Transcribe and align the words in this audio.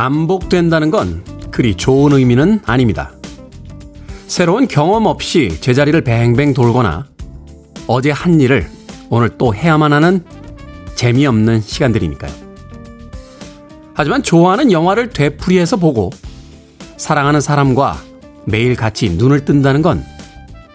반복된다는 0.00 0.90
건 0.90 1.22
그리 1.50 1.74
좋은 1.74 2.12
의미는 2.12 2.60
아닙니다. 2.64 3.12
새로운 4.28 4.66
경험 4.66 5.04
없이 5.04 5.60
제자리를 5.60 6.00
뱅뱅 6.00 6.54
돌거나 6.54 7.04
어제 7.86 8.10
한 8.10 8.40
일을 8.40 8.66
오늘 9.10 9.36
또 9.36 9.54
해야만 9.54 9.92
하는 9.92 10.24
재미없는 10.94 11.60
시간들이니까요. 11.60 12.32
하지만 13.92 14.22
좋아하는 14.22 14.72
영화를 14.72 15.10
되풀이해서 15.10 15.76
보고 15.76 16.08
사랑하는 16.96 17.42
사람과 17.42 17.98
매일 18.46 18.76
같이 18.76 19.10
눈을 19.10 19.44
뜬다는 19.44 19.82
건 19.82 20.02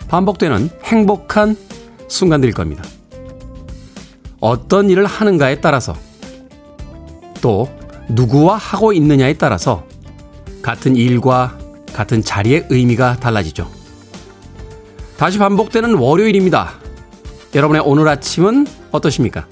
반복되는 0.08 0.70
행복한 0.84 1.58
순간들일 2.08 2.54
겁니다. 2.54 2.84
어떤 4.40 4.92
일을 4.92 5.08
하는가에 5.08 5.62
따라서 5.62 5.96
또 7.42 7.68
누구와 8.10 8.58
하고 8.58 8.94
있느냐에 8.94 9.34
따라서 9.34 9.86
같은 10.62 10.96
일과 10.96 11.58
같은 11.94 12.22
자리의 12.22 12.68
의미가 12.70 13.18
달라지죠. 13.18 13.70
다시 15.18 15.38
반복되는 15.38 15.96
월요일입니다. 15.96 16.74
여러분의 17.54 17.82
오늘 17.86 18.08
아침은 18.08 18.66
어떠십니까? 18.92 19.48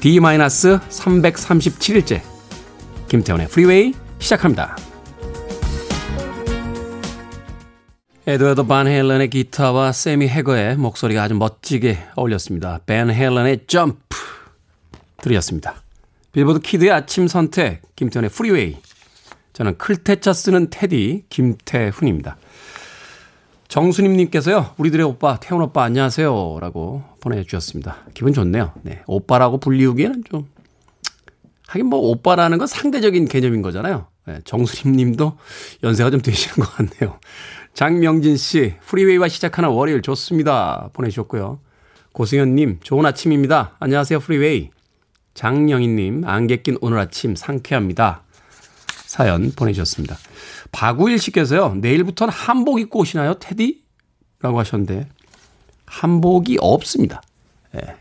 D-337일째 0.00 2.20
김태훈의 3.08 3.48
프리웨이 3.48 3.94
시작합니다. 4.18 4.76
에드워드 8.26 8.64
반 8.64 8.86
헬런의 8.86 9.30
기타와 9.30 9.92
세미 9.92 10.28
해거의 10.28 10.76
목소리가 10.76 11.22
아주 11.22 11.34
멋지게 11.34 11.98
어울렸습니다. 12.14 12.80
Van 12.84 13.10
Halen의 13.10 13.60
Jump 13.66 13.96
들으셨습니다. 15.22 15.76
빌보드 16.38 16.60
Kid의 16.60 16.92
아침 16.92 17.26
선택 17.26 17.82
김태훈의 17.96 18.30
프리웨이 18.30 18.76
저는 19.54 19.76
클테차 19.76 20.32
쓰는 20.32 20.68
테디 20.70 21.24
김태훈입니다. 21.28 22.36
정수님님께서요, 23.66 24.74
우리들의 24.78 25.04
오빠, 25.04 25.40
태훈 25.40 25.62
오빠 25.62 25.82
안녕하세요. 25.82 26.58
라고 26.60 27.02
보내주셨습니다. 27.20 28.04
기분 28.14 28.32
좋네요. 28.32 28.72
네. 28.82 29.02
오빠라고 29.08 29.58
불리우기에는 29.58 30.22
좀, 30.30 30.48
하긴 31.66 31.86
뭐 31.86 31.98
오빠라는 31.98 32.58
건 32.58 32.68
상대적인 32.68 33.26
개념인 33.26 33.60
거잖아요. 33.60 34.06
네, 34.28 34.38
정수님님도 34.44 35.36
연세가 35.82 36.10
좀 36.10 36.22
되시는 36.22 36.64
것 36.64 36.72
같네요. 36.76 37.18
장명진 37.74 38.36
씨, 38.36 38.74
프리웨이와 38.86 39.26
시작하는 39.26 39.70
월요일 39.70 40.02
좋습니다. 40.02 40.88
보내주셨고요. 40.92 41.58
고승현 42.12 42.54
님, 42.54 42.78
좋은 42.80 43.04
아침입니다. 43.04 43.74
안녕하세요, 43.80 44.20
프리웨이. 44.20 44.70
장영희님, 45.38 46.24
안개 46.26 46.62
낀 46.62 46.76
오늘 46.80 46.98
아침 46.98 47.36
상쾌합니다. 47.36 48.24
사연 49.06 49.52
보내주셨습니다. 49.52 50.16
박우일 50.72 51.20
씨께서요, 51.20 51.76
내일부터는 51.76 52.34
한복 52.34 52.80
입고 52.80 52.98
오시나요, 52.98 53.34
테디? 53.34 53.84
라고 54.40 54.58
하셨는데, 54.58 55.08
한복이 55.86 56.58
없습니다. 56.60 57.22
예. 57.76 57.94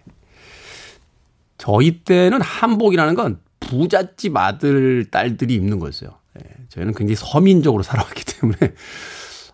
저희 1.59 1.99
때는 1.99 2.41
한복이라는 2.41 3.13
건 3.13 3.39
부잣집 3.59 4.35
아들, 4.35 5.05
딸들이 5.11 5.53
입는 5.53 5.77
거였어요. 5.77 6.17
예. 6.39 6.49
저희는 6.69 6.95
굉장히 6.95 7.17
서민적으로 7.17 7.83
살아왔기 7.83 8.25
때문에 8.25 8.73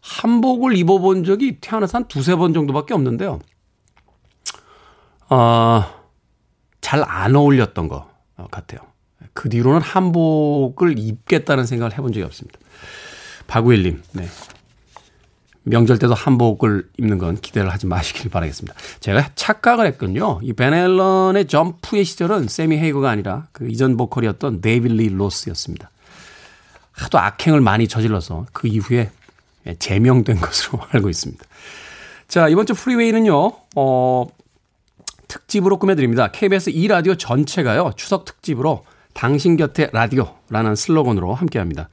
한복을 0.01 0.77
입어본 0.77 1.25
적이 1.25 1.57
태어나서 1.59 1.97
한 1.97 2.07
두세 2.07 2.35
번 2.35 2.53
정도밖에 2.53 2.93
없는데요. 2.93 3.41
아, 5.27 6.02
잘 6.83 7.03
안 7.07 7.35
어울렸던 7.35 7.87
것 7.87 8.05
같아요. 8.51 8.81
그 9.33 9.49
뒤로는 9.49 9.81
한복을 9.81 10.99
입겠다는 10.99 11.65
생각을 11.65 11.93
해본 11.93 12.11
적이 12.13 12.25
없습니다. 12.25 12.59
박우일님, 13.47 14.03
네. 14.11 14.27
명절 15.63 15.97
때도 15.97 16.13
한복을 16.13 16.89
입는 16.97 17.17
건 17.17 17.37
기대를 17.37 17.71
하지 17.71 17.87
마시길 17.87 18.29
바라겠습니다. 18.29 18.75
제가 18.99 19.29
착각을 19.33 19.87
했군요. 19.87 20.39
이 20.43 20.51
Van 20.51 20.80
Halen의 20.80 21.47
Jump의 21.47 22.03
시절은 22.03 22.49
세미 22.49 22.77
헤이거가 22.77 23.09
아니라 23.09 23.47
그 23.53 23.69
이전 23.69 23.95
보컬이었던 23.95 24.59
데이비드 24.59 24.97
리 24.97 25.07
로스였습니다. 25.07 25.89
하도 26.91 27.17
악행을 27.17 27.61
많이 27.61 27.87
저질러서 27.87 28.47
그 28.51 28.67
이후에 28.67 29.09
제명된 29.79 30.41
것으로 30.41 30.81
알고 30.91 31.09
있습니다. 31.09 31.43
자, 32.27 32.49
이번 32.49 32.65
주 32.65 32.73
프리웨이는요, 32.73 33.51
어, 33.77 34.27
특집으로 35.33 35.79
꾸며드립니다. 35.79 36.27
KBS 36.27 36.71
2라디오 36.71 37.17
전체가요, 37.17 37.93
추석 37.95 38.23
특집으로 38.25 38.83
당신 39.13 39.57
곁에 39.57 39.89
라디오라는 39.91 40.75
슬로건으로 40.75 41.33
함께 41.33 41.57
합니다. 41.57 41.89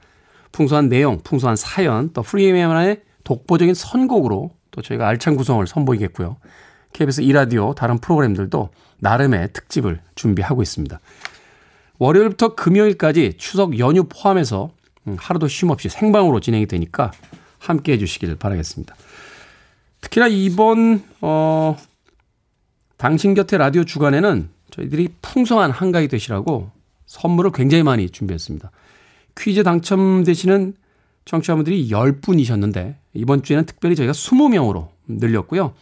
풍성한 0.51 0.89
내용, 0.89 1.19
풍성한 1.23 1.55
사연, 1.55 2.13
또 2.13 2.21
프리미엄의 2.21 3.01
독보적인 3.23 3.73
선곡으로 3.73 4.51
또 4.69 4.81
저희가 4.83 5.07
알찬 5.07 5.37
구성을 5.37 5.65
선보이겠고요. 5.65 6.37
KBS 6.93 7.23
2라디오 7.23 7.73
다른 7.73 7.97
프로그램들도 7.97 8.69
나름의 8.99 9.53
특집을 9.53 10.01
준비하고 10.13 10.61
있습니다. 10.61 10.99
월요일부터 11.97 12.53
금요일까지 12.53 13.35
추석 13.37 13.79
연휴 13.79 14.03
포함해서 14.03 14.69
음, 15.07 15.15
하루도 15.19 15.47
쉼 15.47 15.71
없이 15.71 15.89
생방으로 15.89 16.41
진행이 16.41 16.67
되니까 16.67 17.11
함께 17.57 17.93
해주시길 17.93 18.35
바라겠습니다. 18.35 18.95
특히나 20.01 20.27
이번 20.27 21.03
어 21.21 21.75
당신 23.01 23.33
곁에 23.33 23.57
라디오 23.57 23.83
주간에는 23.83 24.49
저희들이 24.69 25.07
풍성한 25.23 25.71
한가위 25.71 26.07
되시라고 26.07 26.69
선물을 27.07 27.49
굉장히 27.51 27.81
많이 27.81 28.07
준비했습니다. 28.07 28.69
퀴즈 29.35 29.63
당첨되시는 29.63 30.75
청취자분들이 31.25 31.89
10분이셨는데 31.89 32.97
이번 33.15 33.41
주에는 33.41 33.65
특별히 33.65 33.95
저희가 33.95 34.13
20명으로 34.13 34.89
늘렸고요. 35.07 35.73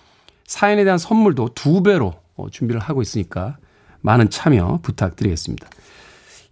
사연에 0.45 0.85
대한 0.85 0.97
선물도 0.97 1.55
2배로 1.55 2.19
어, 2.37 2.49
준비를 2.49 2.79
하고 2.79 3.01
있으니까 3.01 3.57
많은 3.99 4.29
참여 4.29 4.79
부탁드리겠습니다. 4.81 5.67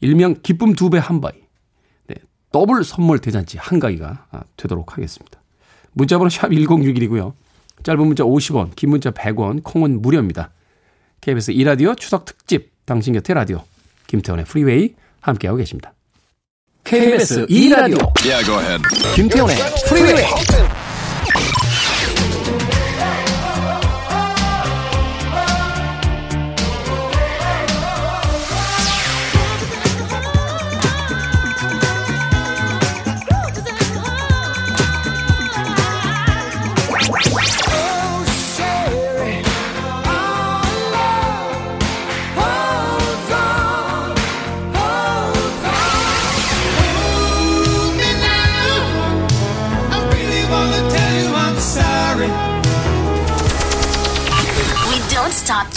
일명 0.02 0.36
기쁨 0.44 0.74
2배 0.74 1.00
한가위. 1.00 1.36
네, 2.08 2.16
더블 2.52 2.84
선물 2.84 3.20
대잔치 3.20 3.58
한가위가 3.58 4.26
아, 4.32 4.44
되도록 4.58 4.98
하겠습니다. 4.98 5.42
문자번호 5.94 6.28
샵 6.28 6.50
1061이고요. 6.50 7.36
짧은 7.84 8.06
문자 8.06 8.26
50원, 8.26 8.76
긴 8.76 8.90
문자 8.90 9.12
100원, 9.12 9.64
콩은 9.64 10.02
무료입니다. 10.02 10.52
KBS 11.22 11.52
2라디오 11.54 11.98
추석 11.98 12.26
특집 12.26 12.72
당신 12.86 13.14
곁에 13.14 13.34
라디오. 13.34 13.64
김태훈의 14.08 14.46
프리웨이 14.46 14.96
함께하고 15.22 15.58
계십니다. 15.58 15.94
KBS 16.84 17.48
2라디오. 17.48 18.00
Yeah, 18.24 18.46
김태훈의 19.16 19.58
프리웨이 19.90 20.26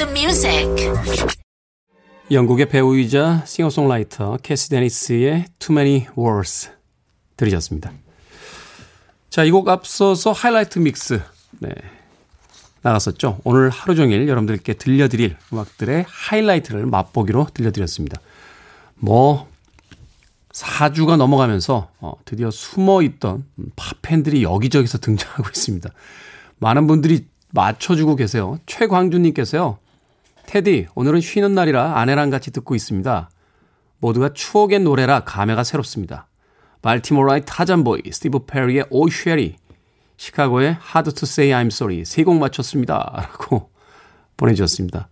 the 0.00 0.10
music. 0.12 0.66
영국의 2.30 2.68
배우이자 2.70 3.44
싱어송라이터 3.46 4.38
캐시 4.42 4.70
데니스의 4.70 5.44
Too 5.58 5.78
Many 5.78 6.06
Walls 6.16 6.70
들으셨습니다. 7.36 7.92
자, 9.28 9.44
이 9.44 9.50
곡 9.50 9.68
앞서서 9.68 10.32
하이라이트 10.32 10.78
믹스 10.78 11.20
네, 11.58 11.68
나갔었죠. 12.82 13.40
오늘 13.44 13.68
하루 13.68 13.94
종일 13.94 14.26
여러분들께 14.26 14.74
들려드릴 14.74 15.36
음악들의 15.52 16.06
하이라이트를 16.08 16.86
맛보기로 16.86 17.48
들려드렸습니다. 17.52 18.20
뭐 18.96 19.48
4주가 20.52 21.16
넘어가면서 21.16 21.90
어, 22.00 22.14
드디어 22.24 22.50
숨어있던 22.50 23.44
팝팬들이 23.76 24.42
여기저기서 24.44 24.96
등장하고 24.98 25.48
있습니다. 25.50 25.90
많은 26.58 26.86
분들이 26.86 27.26
맞춰주고 27.52 28.14
계세요. 28.16 28.58
최광준님께서요. 28.66 29.78
테디, 30.50 30.88
오늘은 30.96 31.20
쉬는 31.20 31.54
날이라 31.54 32.00
아내랑 32.00 32.28
같이 32.28 32.50
듣고 32.50 32.74
있습니다. 32.74 33.30
모두가 34.00 34.32
추억의 34.32 34.80
노래라 34.80 35.20
감회가 35.20 35.62
새롭습니다. 35.62 36.26
Baltimora의 36.82 37.44
Tarzan 37.46 37.80
Boy, 37.80 38.02
스티브 38.10 38.46
페리의 38.46 38.86
Oh 38.90 39.08
Sherrie, 39.08 39.54
시카고의 40.16 40.76
Hard 40.92 41.14
to 41.14 41.22
Say 41.24 41.52
I'm 41.52 41.68
Sorry 41.68 42.02
세 42.04 42.24
곡 42.24 42.38
맞췄습니다. 42.40 43.12
라고 43.14 43.70
보내주셨습니다. 44.36 45.08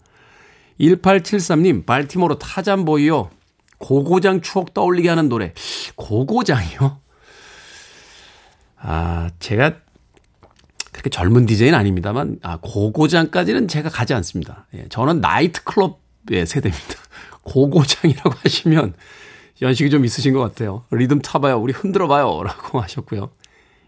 1873님, 0.81 1.87
Baltimora 1.87 2.41
Tarzan 2.41 2.86
Boy요. 2.86 3.31
고고장 3.79 4.41
추억 4.41 4.75
떠올리게 4.75 5.09
하는 5.09 5.29
노래. 5.29 5.53
고고장이요? 5.95 6.99
아, 8.81 9.31
제가 9.39 9.77
그렇게 10.99 11.11
젊은 11.11 11.47
디제이는 11.47 11.79
아닙니다만, 11.79 12.41
아, 12.43 12.59
고고장까지는 12.61 13.69
제가 13.69 13.89
가지 13.89 14.15
않습니다. 14.15 14.67
예, 14.75 14.87
저는 14.89 15.21
나이트클럽의 15.21 16.45
세대입니다. 16.45 16.95
고고장이라고 17.43 18.31
하시면 18.43 18.95
연식이 19.63 19.91
좀 19.91 20.05
있으신 20.05 20.35
것 20.35 20.41
같아요. 20.41 20.85
리듬 20.91 21.21
타봐요. 21.21 21.61
우리 21.61 21.73
흔들어봐요. 21.73 22.43
라고 22.43 22.81
하셨고요. 22.83 23.31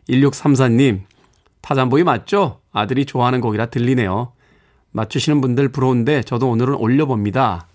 1634님, 0.09 1.01
타잔보이 1.63 2.05
맞죠? 2.05 2.61
아들이 2.71 3.05
좋아하는 3.05 3.41
곡이라 3.41 3.67
들리네요. 3.67 4.33
맞추시는 4.93 5.41
분들 5.41 5.71
부러운데 5.71 6.23
저도 6.23 6.49
오늘은 6.49 6.75
올려봅니다. 6.77 7.67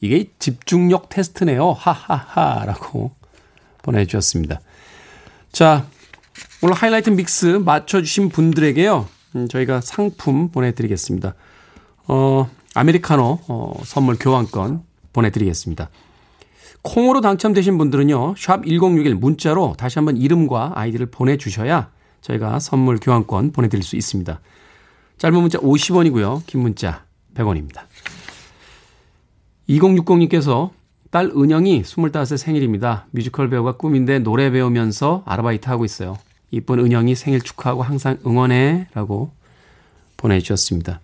이게 0.00 0.30
집중력 0.38 1.10
테스트네요. 1.10 1.72
하하하. 1.72 2.64
라고 2.64 3.12
보내주셨습니다. 3.82 4.60
자, 5.52 5.86
오늘 6.62 6.74
하이라이트 6.74 7.10
믹스 7.10 7.46
맞춰주신 7.64 8.28
분들에게요. 8.28 9.08
음, 9.36 9.48
저희가 9.48 9.80
상품 9.80 10.50
보내드리겠습니다. 10.50 11.34
어, 12.08 12.50
아메리카노 12.74 13.40
어, 13.48 13.80
선물 13.84 14.16
교환권 14.18 14.82
보내드리겠습니다. 15.12 15.90
콩으로 16.82 17.20
당첨되신 17.20 17.78
분들은요. 17.78 18.34
샵1061 18.34 19.14
문자로 19.14 19.74
다시 19.78 19.98
한번 19.98 20.16
이름과 20.16 20.72
아이디를 20.74 21.06
보내주셔야 21.06 21.90
저희가 22.22 22.58
선물 22.58 22.98
교환권 22.98 23.52
보내드릴 23.52 23.82
수 23.82 23.96
있습니다. 23.96 24.40
짧은 25.18 25.40
문자 25.40 25.58
50원이고요. 25.58 26.42
긴 26.46 26.60
문자 26.62 27.04
100원입니다. 27.34 27.82
2060님께서 29.68 30.70
딸 31.12 31.26
은영이 31.26 31.82
25세 31.82 32.38
생일입니다. 32.38 33.04
뮤지컬 33.10 33.50
배우가 33.50 33.72
꿈인데 33.72 34.20
노래 34.20 34.50
배우면서 34.50 35.22
아르바이트 35.26 35.68
하고 35.68 35.84
있어요. 35.84 36.16
이쁜 36.50 36.78
은영이 36.78 37.16
생일 37.16 37.42
축하하고 37.42 37.82
항상 37.82 38.16
응원해 38.24 38.86
라고 38.94 39.30
보내주셨습니다. 40.16 41.02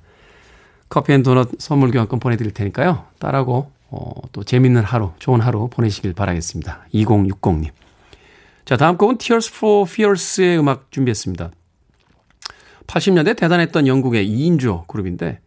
커피 0.89 1.13
and 1.13 1.23
도넛 1.23 1.61
선물 1.61 1.91
교환권 1.91 2.21
보내드릴 2.21 2.55
테니까요. 2.55 3.05
딸하고 3.19 3.71
어, 3.91 4.11
또 4.33 4.45
재밌는 4.45 4.83
하루, 4.83 5.13
좋은 5.19 5.43
하루 5.43 5.69
보내시길 5.69 6.15
바라겠습니다. 6.15 6.87
2060님. 6.95 7.69
자, 8.65 8.79
다음 8.79 8.97
곡은 8.97 9.19
Tears 9.19 9.53
for 9.55 9.87
Fears의 9.87 10.59
음악 10.59 10.91
준비했습니다. 10.91 11.51
80년대 12.87 13.37
대단했던 13.37 13.87
영국의 13.87 14.27
2인조 14.27 14.87
그룹인데, 14.87 15.41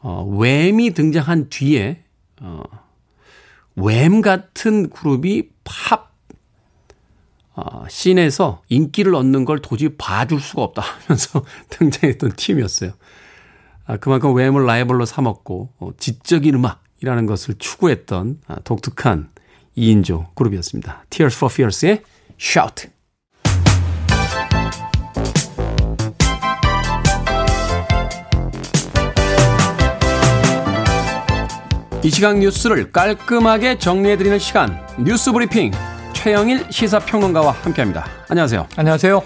어, 0.00 0.26
Wham이 0.26 0.90
등장한 0.90 1.48
뒤에, 1.48 2.02
어, 2.42 2.62
Wham 3.76 4.22
같은 4.22 4.90
그룹이 4.90 5.50
팝, 5.64 6.12
어, 7.54 7.84
씬에서 7.88 8.62
인기를 8.68 9.14
얻는 9.14 9.44
걸 9.44 9.60
도저히 9.60 9.96
봐줄 9.96 10.40
수가 10.40 10.62
없다 10.62 10.82
하면서 10.82 11.44
등장했던 11.70 12.32
팀이었어요. 12.36 12.92
아, 13.86 13.96
그만큼 13.98 14.32
Wham을 14.32 14.66
라이벌로 14.66 15.04
삼았고, 15.04 15.72
어, 15.78 15.90
지적인 15.96 16.54
음악이라는 16.54 17.26
것을 17.26 17.54
추구했던 17.58 18.40
아, 18.48 18.56
독특한 18.60 19.30
2인조 19.76 20.34
그룹이었습니다. 20.34 21.04
Tears 21.10 21.36
for 21.36 21.52
Fears의 21.52 22.02
Shout. 22.38 22.95
이 32.06 32.10
시간 32.10 32.38
뉴스를 32.38 32.92
깔끔하게 32.92 33.78
정리해드리는 33.78 34.38
시간 34.38 34.78
뉴스 34.96 35.32
브리핑 35.32 35.72
최영일 36.12 36.70
시사평론가와 36.70 37.50
함께합니다. 37.50 38.06
안녕하세요. 38.28 38.68
안녕하세요. 38.76 39.24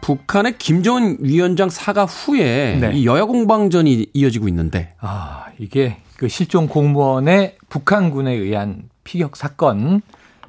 북한의 0.00 0.58
김정은 0.58 1.18
위원장 1.20 1.70
사과 1.70 2.06
후에 2.06 2.78
네. 2.80 2.90
이 2.94 3.06
여야 3.06 3.24
공방전이 3.24 4.08
이어지고 4.12 4.48
있는데 4.48 4.94
아 4.98 5.46
이게 5.60 5.98
그 6.16 6.26
실종 6.26 6.66
공무원의 6.66 7.54
북한군에 7.68 8.32
의한 8.32 8.88
피격 9.04 9.36
사건 9.36 10.02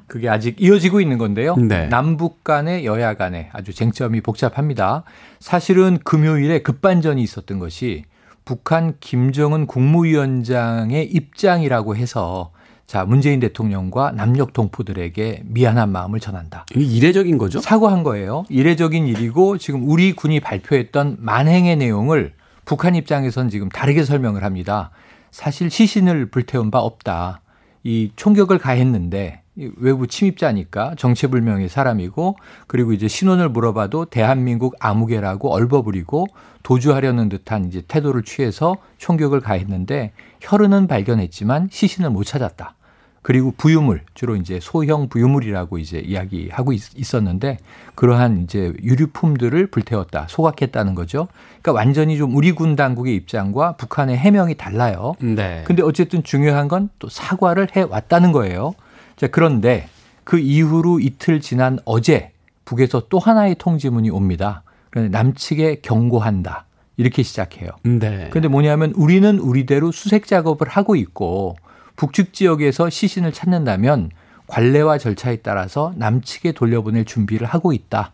그게 0.08 0.28
아직 0.28 0.56
이어지고 0.58 1.00
있는 1.00 1.18
건데요. 1.18 1.54
네. 1.54 1.86
남북 1.86 2.42
간의 2.42 2.84
여야 2.84 3.14
간에 3.14 3.48
아주 3.52 3.72
쟁점이 3.72 4.22
복잡합니다. 4.22 5.04
사실은 5.38 5.98
금요일에 6.02 6.62
급반전이 6.62 7.22
있었던 7.22 7.60
것이 7.60 8.02
북한 8.50 8.94
김정은 8.98 9.68
국무위원장의 9.68 11.06
입장이라고 11.06 11.94
해서 11.94 12.50
자, 12.84 13.04
문재인 13.04 13.38
대통령과 13.38 14.10
남녘 14.10 14.52
동포들에게 14.52 15.44
미안한 15.44 15.92
마음을 15.92 16.18
전한다. 16.18 16.66
이례적인 16.74 17.38
거죠? 17.38 17.60
사과한 17.60 18.02
거예요. 18.02 18.42
이례적인 18.48 19.06
일이고 19.06 19.56
지금 19.58 19.88
우리 19.88 20.14
군이 20.14 20.40
발표했던 20.40 21.18
만행의 21.20 21.76
내용을 21.76 22.32
북한 22.64 22.96
입장에선 22.96 23.50
지금 23.50 23.68
다르게 23.68 24.02
설명을 24.02 24.42
합니다. 24.42 24.90
사실 25.30 25.70
시신을 25.70 26.32
불태운 26.32 26.72
바 26.72 26.80
없다. 26.80 27.42
이 27.84 28.10
총격을 28.16 28.58
가했는데 28.58 29.39
외부 29.56 30.06
침입자니까 30.06 30.94
정체불명의 30.96 31.68
사람이고 31.68 32.36
그리고 32.66 32.92
이제 32.92 33.08
신원을 33.08 33.48
물어봐도 33.48 34.06
대한민국 34.06 34.74
아무개라고 34.78 35.52
얼버무리고 35.52 36.26
도주하려는 36.62 37.28
듯한 37.28 37.66
이제 37.66 37.82
태도를 37.86 38.22
취해서 38.22 38.76
총격을 38.98 39.40
가했는데 39.40 40.12
혈흔은 40.40 40.86
발견했지만 40.86 41.68
시신을 41.70 42.10
못 42.10 42.24
찾았다. 42.24 42.74
그리고 43.22 43.52
부유물 43.54 44.02
주로 44.14 44.34
이제 44.34 44.58
소형 44.62 45.10
부유물이라고 45.10 45.76
이제 45.76 45.98
이야기하고 45.98 46.72
있, 46.72 47.14
었는데 47.14 47.58
그러한 47.94 48.44
이제 48.44 48.72
유류품들을 48.82 49.66
불태웠다 49.66 50.26
소각했다는 50.28 50.94
거죠. 50.94 51.28
그러니까 51.60 51.72
완전히 51.72 52.16
좀 52.16 52.34
우리 52.34 52.52
군 52.52 52.76
당국의 52.76 53.14
입장과 53.16 53.72
북한의 53.76 54.16
해명이 54.16 54.54
달라요. 54.54 55.16
네. 55.20 55.64
근데 55.66 55.82
어쨌든 55.82 56.22
중요한 56.22 56.68
건 56.68 56.88
또 56.98 57.08
사과를 57.08 57.68
해 57.76 57.82
왔다는 57.82 58.32
거예요. 58.32 58.74
자 59.20 59.26
그런데 59.26 59.86
그 60.24 60.38
이후로 60.38 60.98
이틀 60.98 61.42
지난 61.42 61.78
어제 61.84 62.32
북에서 62.64 63.08
또 63.10 63.18
하나의 63.18 63.56
통지문이 63.58 64.08
옵니다. 64.08 64.62
그런데 64.88 65.10
남측에 65.10 65.80
경고한다. 65.82 66.64
이렇게 66.96 67.22
시작해요. 67.22 67.68
네. 67.82 68.28
그런데 68.30 68.48
뭐냐면 68.48 68.94
우리는 68.96 69.38
우리대로 69.38 69.92
수색 69.92 70.26
작업을 70.26 70.68
하고 70.68 70.96
있고 70.96 71.56
북측 71.96 72.32
지역에서 72.32 72.88
시신을 72.88 73.34
찾는다면 73.34 74.10
관례와 74.46 74.96
절차에 74.96 75.36
따라서 75.42 75.92
남측에 75.96 76.52
돌려보낼 76.52 77.04
준비를 77.04 77.46
하고 77.46 77.74
있다. 77.74 78.12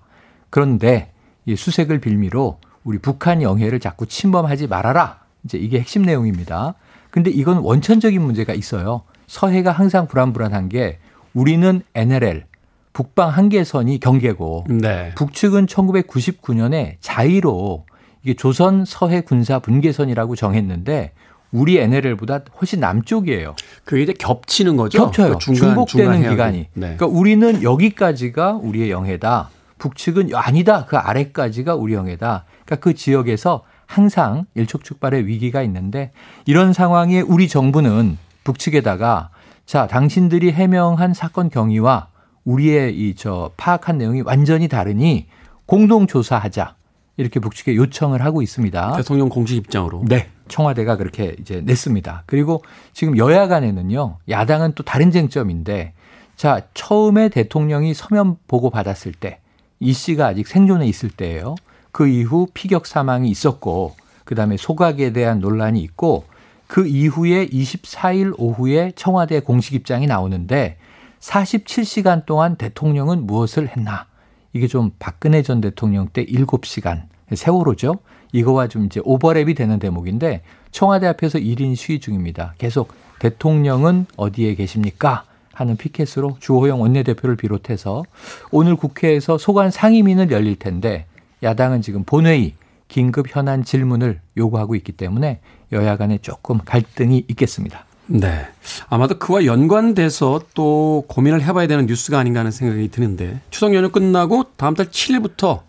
그런데 0.51 1.13
이 1.45 1.55
수색을 1.55 2.01
빌미로 2.01 2.59
우리 2.83 2.99
북한 2.99 3.43
영해를 3.43 3.79
자꾸 3.79 4.07
침범하지 4.07 4.67
말아라. 4.67 5.21
이제 5.45 5.57
이게 5.57 5.79
핵심 5.79 6.03
내용입니다. 6.03 6.75
근데 7.13 7.31
이건 7.31 7.59
원천적인 7.59 8.21
문제가 8.21 8.55
있어요. 8.55 9.03
서해가 9.27 9.73
항상 9.73 10.07
불안불안한 10.07 10.69
게 10.69 10.99
우리는 11.35 11.83
NLL 11.95 12.45
북방 12.93 13.29
한계선이 13.29 14.01
경계고 14.01 14.65
네. 14.69 15.13
북측은 15.17 15.67
1999년에 15.67 16.97
자의로 17.01 17.85
이게 18.23 18.35
조선 18.35 18.85
서해 18.87 19.21
군사 19.21 19.59
분계선이라고 19.59 20.35
정했는데 20.35 21.13
우리 21.53 21.79
NLL보다 21.79 22.41
훨씬 22.59 22.81
남쪽이에요. 22.81 23.55
그게 23.85 24.03
이제 24.03 24.13
겹치는 24.13 24.77
거죠. 24.77 24.99
겹쳐요. 24.99 25.27
그러니까 25.27 25.39
중간, 25.39 25.61
중복되는 25.61 26.31
기간이. 26.31 26.59
네. 26.59 26.97
그러니까 26.97 27.07
우리는 27.07 27.63
여기까지가 27.63 28.55
우리의 28.55 28.91
영해다. 28.91 29.51
북측은 29.79 30.31
아니다. 30.35 30.87
그 30.87 30.97
아래까지가 30.97 31.75
우리 31.75 31.95
영해다. 31.95 32.45
그러니까 32.65 32.77
그 32.77 32.95
지역에서 32.95 33.63
항상 33.87 34.47
일촉즉발의 34.55 35.27
위기가 35.27 35.63
있는데 35.63 36.11
이런 36.45 36.73
상황에 36.73 37.21
우리 37.21 37.47
정부는 37.47 38.19
북측에다가 38.47 39.31
자, 39.67 39.87
당신들이 39.89 40.53
해명한 40.53 41.13
사건 41.13 41.51
경위와 41.51 42.09
우리의 42.45 42.95
이 42.97 43.15
저 43.17 43.51
파악한 43.57 43.99
내용이 43.99 44.21
완전히 44.23 44.69
다르니 44.69 45.27
공동 45.67 46.07
조사하자. 46.07 46.77
이렇게 47.17 47.41
북측에 47.41 47.75
요청을 47.75 48.23
하고 48.23 48.43
있습니다. 48.43 48.97
대통령 48.99 49.29
공식 49.29 49.57
입장으로. 49.57 50.05
네. 50.07 50.29
청와대가 50.49 50.97
그렇게 50.97 51.35
이제 51.41 51.61
냈습니다. 51.65 52.23
그리고 52.27 52.63
지금 52.93 53.17
여야 53.19 53.49
간에는요, 53.49 54.19
야당은 54.29 54.73
또 54.77 54.85
다른 54.85 55.11
쟁점인데, 55.11 55.95
자, 56.37 56.61
처음에 56.75 57.31
대통령이 57.31 57.95
서면 57.95 58.37
보고 58.47 58.71
받았을 58.71 59.13
때, 59.13 59.41
이 59.81 59.93
씨가 59.93 60.27
아직 60.29 60.47
생존해 60.47 60.87
있을 60.87 61.11
때예요. 61.11 61.57
그 61.91 62.07
이후 62.07 62.47
피격 62.55 62.87
사망이 62.87 63.29
있었고, 63.31 63.97
그 64.25 64.35
다음에 64.37 64.57
소각에 64.57 65.13
대한 65.13 65.41
논란이 65.41 65.81
있고, 65.81 66.27
그 66.67 66.87
이후에 66.87 67.47
24일 67.47 68.35
오후에 68.39 68.93
청와대 68.97 69.41
공식 69.41 69.75
입장이 69.75 70.07
나오는데, 70.07 70.77
47시간 71.21 72.27
동안 72.27 72.57
대통령은 72.57 73.27
무엇을 73.27 73.69
했나? 73.69 74.07
이게 74.53 74.67
좀 74.67 74.91
박근혜 74.99 75.43
전 75.43 75.61
대통령 75.61 76.09
때 76.09 76.25
7시간 76.25 77.03
세월호죠. 77.33 77.99
이거와 78.33 78.69
좀 78.69 78.87
이제 78.87 79.01
오버랩이 79.01 79.57
되는 79.57 79.79
대목인데 79.79 80.43
청와대 80.71 81.07
앞에서 81.07 81.39
1인 81.39 81.77
시위 81.77 82.01
중입니다. 82.01 82.55
계속 82.59 82.93
대통령은 83.19 84.07
어디에 84.17 84.55
계십니까? 84.55 85.25
하는 85.53 85.77
피켓으로 85.77 86.37
주호영 86.39 86.83
원내대표를 86.83 87.37
비롯해서 87.37 88.03
오늘 88.51 88.77
국회에서 88.77 89.39
소관 89.39 89.71
상임위는 89.71 90.31
열릴 90.31 90.57
텐데 90.59 91.07
야당은 91.43 91.81
지금 91.81 92.05
본회의 92.05 92.55
긴급 92.89 93.27
현안 93.35 93.65
질문을 93.65 94.21
요구하고 94.37 94.75
있기 94.75 94.93
때문에 94.93 95.41
여야 95.73 95.97
간에 95.97 96.19
조금 96.19 96.59
갈등이 96.65 97.25
있겠습니다. 97.29 97.85
네. 98.07 98.47
아마도 98.89 99.19
그와 99.19 99.45
연관돼서 99.45 100.41
또 100.55 101.05
고민을 101.09 101.43
해봐야 101.43 101.67
되는 101.67 101.87
뉴스가 101.87 102.19
아닌가 102.19 102.41
하는 102.41 102.51
생각이 102.53 102.89
드는데 102.89 103.41
추석 103.51 103.75
연휴 103.75 103.91
끝나고 103.91 104.45
다음 104.57 104.75
달 104.75 104.87
7일부터 104.87 105.63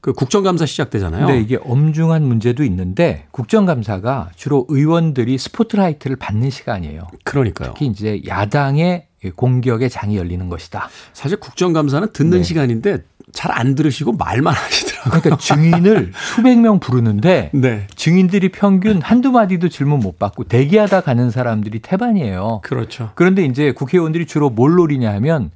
그 0.00 0.12
국정감사 0.12 0.66
시작되잖아요. 0.66 1.28
네, 1.28 1.40
이게 1.40 1.58
엄중한 1.62 2.24
문제도 2.24 2.64
있는데 2.64 3.26
국정감사가 3.30 4.30
주로 4.34 4.66
의원들이 4.68 5.38
스포트라이트를 5.38 6.16
받는 6.16 6.50
시간이에요. 6.50 7.06
그러니까요. 7.22 7.70
특히 7.72 7.86
이제 7.86 8.20
야당의 8.26 9.06
공격의 9.36 9.88
장이 9.88 10.16
열리는 10.16 10.48
것이다. 10.48 10.88
사실 11.12 11.38
국정감사는 11.38 12.12
듣는 12.12 12.38
네. 12.38 12.42
시간인데 12.42 13.04
잘 13.32 13.52
안 13.52 13.74
들으시고 13.74 14.12
말만 14.12 14.54
하시더라고요. 14.54 15.20
그러니까 15.20 15.36
증인을 15.36 16.12
수백 16.14 16.58
명 16.58 16.78
부르는데 16.80 17.50
네. 17.54 17.86
증인들이 17.94 18.50
평균 18.50 19.00
한두 19.02 19.30
마디도 19.32 19.68
질문 19.68 20.00
못 20.00 20.18
받고 20.18 20.44
대기하다 20.44 21.00
가는 21.02 21.30
사람들이 21.30 21.80
태반이에요. 21.80 22.60
그렇죠. 22.62 23.10
그런데 23.14 23.44
이제 23.44 23.72
국회의원들이 23.72 24.26
주로 24.26 24.50
뭘 24.50 24.74
노리냐 24.74 25.12
하면 25.14 25.50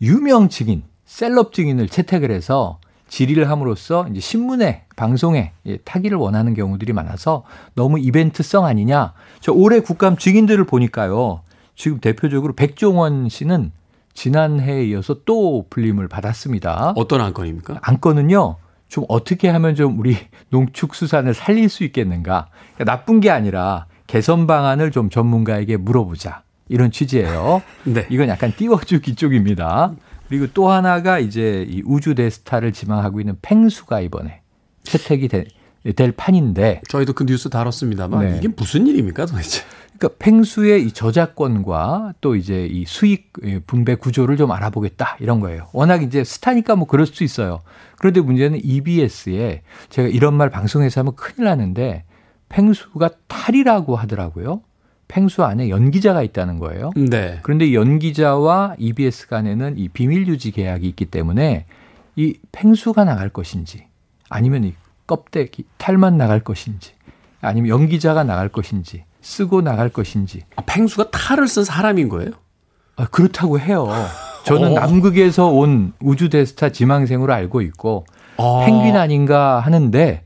유명 0.00 0.48
증인, 0.48 0.82
셀럽 1.04 1.52
증인을 1.52 1.88
채택을 1.88 2.30
해서 2.30 2.78
질의를 3.08 3.50
함으로써 3.50 4.06
이제 4.10 4.20
신문에 4.20 4.84
방송에 4.96 5.52
타기를 5.84 6.16
원하는 6.16 6.54
경우들이 6.54 6.92
많아서 6.94 7.44
너무 7.74 7.98
이벤트성 7.98 8.64
아니냐. 8.64 9.12
저 9.40 9.52
올해 9.52 9.80
국감 9.80 10.16
증인들을 10.16 10.64
보니까요. 10.64 11.42
지금 11.76 12.00
대표적으로 12.00 12.54
백종원 12.54 13.28
씨는 13.28 13.72
지난해에 14.14 14.84
이어서 14.86 15.20
또 15.24 15.66
불림을 15.70 16.08
받았습니다. 16.08 16.92
어떤 16.96 17.20
안건입니까? 17.20 17.78
안건은요. 17.82 18.56
좀 18.88 19.04
어떻게 19.08 19.48
하면 19.48 19.74
좀 19.74 19.98
우리 19.98 20.16
농축수산을 20.50 21.32
살릴 21.32 21.68
수 21.68 21.82
있겠는가. 21.84 22.48
그러니까 22.74 22.84
나쁜 22.84 23.20
게 23.20 23.30
아니라 23.30 23.86
개선 24.06 24.46
방안을 24.46 24.90
좀 24.90 25.08
전문가에게 25.08 25.78
물어보자. 25.78 26.42
이런 26.68 26.90
취지예요. 26.90 27.62
네. 27.84 28.06
이건 28.10 28.28
약간 28.28 28.52
띄워주기 28.54 29.14
쪽입니다. 29.14 29.94
그리고 30.28 30.46
또 30.54 30.70
하나가 30.70 31.18
이제 31.18 31.66
이 31.68 31.82
우주 31.84 32.14
대스타를 32.14 32.72
지망하고 32.72 33.20
있는 33.20 33.36
팽수가 33.42 34.00
이번에 34.00 34.40
채택이 34.82 35.28
될, 35.28 35.46
될 35.96 36.12
판인데 36.12 36.80
저희도 36.88 37.12
그 37.12 37.24
뉴스 37.24 37.50
다뤘습니다만 37.50 38.26
네. 38.26 38.36
이게 38.38 38.48
무슨 38.48 38.86
일입니까 38.86 39.26
도대체? 39.26 39.62
그러니까 39.96 40.18
팽수의 40.18 40.84
이 40.84 40.92
저작권과 40.92 42.14
또 42.20 42.34
이제 42.34 42.66
이 42.66 42.84
수익 42.86 43.32
분배 43.66 43.94
구조를 43.94 44.36
좀 44.36 44.50
알아보겠다 44.50 45.16
이런 45.20 45.40
거예요. 45.40 45.68
워낙 45.72 46.02
이제 46.02 46.24
스타니까 46.24 46.76
뭐 46.76 46.86
그럴 46.86 47.06
수 47.06 47.22
있어요. 47.24 47.60
그런데 47.98 48.20
문제는 48.20 48.60
EBS에 48.62 49.62
제가 49.90 50.08
이런 50.08 50.34
말 50.34 50.50
방송에서 50.50 51.00
하면 51.00 51.14
큰일 51.14 51.44
나는데 51.44 52.04
팽수가 52.48 53.10
탈이라고 53.28 53.96
하더라고요. 53.96 54.62
팽수 55.08 55.44
안에 55.44 55.68
연기자가 55.68 56.22
있다는 56.22 56.58
거예요. 56.58 56.90
네. 56.96 57.38
그런데 57.42 57.74
연기자와 57.74 58.76
EBS 58.78 59.28
간에는 59.28 59.76
이 59.76 59.88
비밀 59.88 60.26
유지 60.26 60.50
계약이 60.50 60.88
있기 60.88 61.04
때문에 61.06 61.66
이 62.16 62.38
팽수가 62.50 63.04
나갈 63.04 63.28
것인지 63.28 63.86
아니면 64.30 64.64
이 64.64 64.74
껍데기 65.06 65.64
탈만 65.76 66.16
나갈 66.16 66.40
것인지 66.40 66.94
아니면 67.42 67.68
연기자가 67.68 68.24
나갈 68.24 68.48
것인지 68.48 69.04
쓰고 69.22 69.62
나갈 69.62 69.88
것인지. 69.88 70.42
아, 70.56 70.62
팽수가 70.66 71.10
탈을 71.10 71.48
쓴 71.48 71.64
사람인 71.64 72.08
거예요? 72.08 72.32
아, 72.96 73.06
그렇다고 73.06 73.58
해요. 73.58 73.88
저는 74.44 74.72
어. 74.72 74.74
남극에서 74.74 75.48
온 75.48 75.92
우주 76.00 76.28
대스타 76.28 76.70
지망생으로 76.70 77.32
알고 77.32 77.62
있고 77.62 78.04
어. 78.36 78.64
펭귄 78.66 78.96
아닌가 78.96 79.60
하는데 79.60 80.24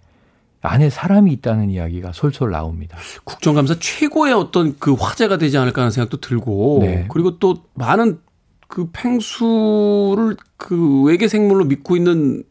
안에 0.63 0.91
사람이 0.91 1.33
있다는 1.35 1.71
이야기가 1.71 2.13
솔솔 2.13 2.51
나옵니다. 2.51 2.97
국정감사 3.25 3.77
최고의 3.79 4.33
어떤 4.33 4.77
그 4.79 4.95
화제가 4.95 5.39
되지 5.39 5.59
않을까 5.59 5.83
하는 5.83 5.91
생각도 5.93 6.21
들고 6.21 6.79
네. 6.83 7.07
그리고 7.09 7.39
또 7.39 7.63
많은 7.75 8.19
그 8.67 8.91
팽수를 8.93 10.37
그 10.57 11.03
외계 11.03 11.29
생물로 11.29 11.67
믿고 11.67 11.97
있는 11.97 12.43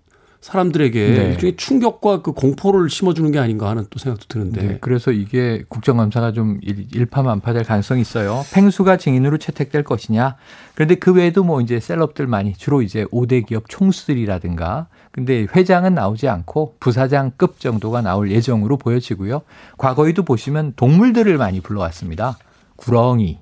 사람들에게 0.45 1.09
네. 1.09 1.25
일종의 1.31 1.55
충격과 1.55 2.21
그 2.21 2.31
공포를 2.31 2.87
심어주는 2.87 3.31
게 3.31 3.39
아닌가 3.39 3.67
하는 3.67 3.83
또 3.89 3.97
생각도 3.97 4.27
드는데. 4.27 4.61
네. 4.61 4.77
그래서 4.79 5.11
이게 5.11 5.63
국정감사가 5.69 6.33
좀 6.33 6.59
일 6.61 7.07
파만파될 7.07 7.63
가능성이 7.63 8.01
있어요. 8.01 8.43
팽수가 8.53 8.97
증인으로 8.97 9.39
채택될 9.39 9.83
것이냐. 9.83 10.35
그런데 10.75 10.95
그 10.95 11.11
외에도 11.13 11.43
뭐 11.43 11.61
이제 11.61 11.79
셀럽들 11.79 12.27
많이 12.27 12.53
주로 12.53 12.83
이제 12.83 13.05
5대 13.05 13.43
기업 13.47 13.63
총수들이라든가 13.67 14.87
근데 15.11 15.47
회장은 15.55 15.95
나오지 15.95 16.27
않고 16.27 16.75
부사장급 16.79 17.59
정도가 17.59 18.03
나올 18.03 18.29
예정으로 18.29 18.77
보여지고요. 18.77 19.41
과거에도 19.79 20.23
보시면 20.23 20.73
동물들을 20.75 21.35
많이 21.39 21.59
불러왔습니다. 21.59 22.37
구렁이, 22.75 23.39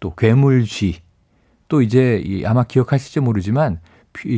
또 0.00 0.14
괴물쥐, 0.14 1.00
또 1.68 1.80
이제 1.80 2.42
아마 2.44 2.64
기억하실지 2.64 3.20
모르지만 3.20 3.80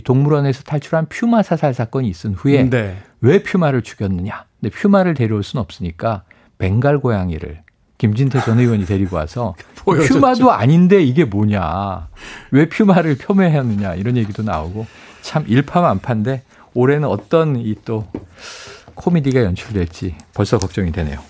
동물원에서 0.04 0.62
탈출한 0.62 1.06
퓨마 1.08 1.42
사살 1.42 1.74
사건이 1.74 2.08
있은 2.08 2.34
후에 2.34 2.68
네. 2.70 2.96
왜 3.20 3.42
퓨마를 3.42 3.82
죽였느냐? 3.82 4.44
근데 4.60 4.74
퓨마를 4.74 5.14
데려올 5.14 5.42
수는 5.42 5.62
없으니까 5.62 6.22
벵갈 6.58 6.98
고양이를 6.98 7.62
김진태 7.98 8.40
전 8.40 8.58
의원이 8.58 8.86
데리고 8.86 9.16
와서 9.16 9.54
퓨마도 9.84 10.52
아닌데 10.52 11.02
이게 11.02 11.24
뭐냐? 11.24 12.08
왜 12.50 12.68
퓨마를 12.68 13.16
폄훼하느냐? 13.18 13.94
이런 13.94 14.16
얘기도 14.16 14.42
나오고 14.42 14.86
참 15.22 15.44
일파만파인데 15.46 16.42
올해는 16.74 17.08
어떤 17.08 17.56
이 17.56 17.74
또 17.84 18.06
코미디가 18.94 19.42
연출될지 19.42 20.14
벌써 20.34 20.58
걱정이 20.58 20.92
되네요. 20.92 21.20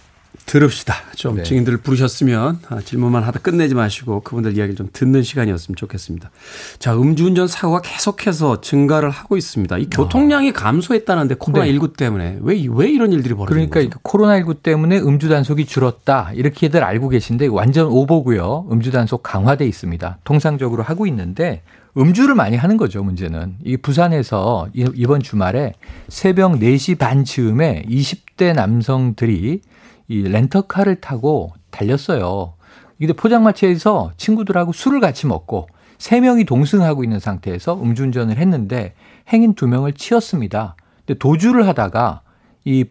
들읍시다. 0.47 0.95
좀 1.17 1.37
네. 1.37 1.43
증인들을 1.43 1.79
부르셨으면 1.79 2.61
아, 2.69 2.81
질문만 2.81 3.23
하다 3.23 3.41
끝내지 3.41 3.75
마시고 3.75 4.21
그분들 4.21 4.57
이야기를 4.57 4.77
좀 4.77 4.89
듣는 4.93 5.23
시간이었으면 5.23 5.77
좋겠습니다. 5.77 6.31
자, 6.79 6.95
음주운전 6.95 7.49
사고가 7.49 7.81
계속해서 7.81 8.61
증가를 8.61 9.11
하고 9.11 9.37
있습니다. 9.37 9.79
이 9.79 9.87
교통량이 9.91 10.53
감소했다는데 10.53 11.37
코로나19 11.37 11.81
네. 11.81 11.93
때문에 11.97 12.39
왜, 12.43 12.67
왜 12.71 12.89
이런 12.89 13.13
일들이 13.13 13.35
벌어지는 13.35 13.71
그러니까 13.71 13.99
코로나19 14.03 14.63
때문에 14.63 14.99
음주 14.99 15.29
단속이 15.29 15.67
줄었다. 15.67 16.31
이렇게들 16.35 16.85
알고 16.85 17.09
계신데 17.09 17.47
완전 17.47 17.87
오보고요. 17.87 18.67
음주 18.71 18.91
단속 18.91 19.23
강화돼 19.23 19.67
있습니다. 19.67 20.19
통상적으로 20.25 20.83
하고 20.83 21.07
있는데 21.07 21.63
음주를 21.97 22.35
많이 22.35 22.57
하는 22.57 22.77
거죠, 22.77 23.03
문제는. 23.05 23.57
이 23.65 23.77
부산에서 23.77 24.69
이번 24.75 25.23
주말에 25.23 25.75
새벽 26.09 26.59
4시 26.59 26.99
반 26.99 27.25
즈음에 27.25 27.85
20대 27.89 28.53
남성들이 28.53 29.61
이 30.09 30.23
렌터카를 30.23 31.01
타고 31.01 31.53
달렸어요. 31.71 32.55
근데 32.99 33.13
포장마차에서 33.13 34.13
친구들하고 34.17 34.73
술을 34.73 35.01
같이 35.01 35.27
먹고 35.27 35.69
세 35.99 36.21
명이 36.21 36.45
동승하고 36.45 37.05
있는 37.05 37.19
상태에서 37.19 37.81
음주운전을 37.81 38.39
했는데 38.39 38.95
행인 39.33 39.55
두 39.55 39.67
명을 39.67 39.93
치었습니다. 39.95 40.77
근데 41.07 41.19
도주를 41.19 41.67
하다가 41.67 42.23
이 42.65 42.85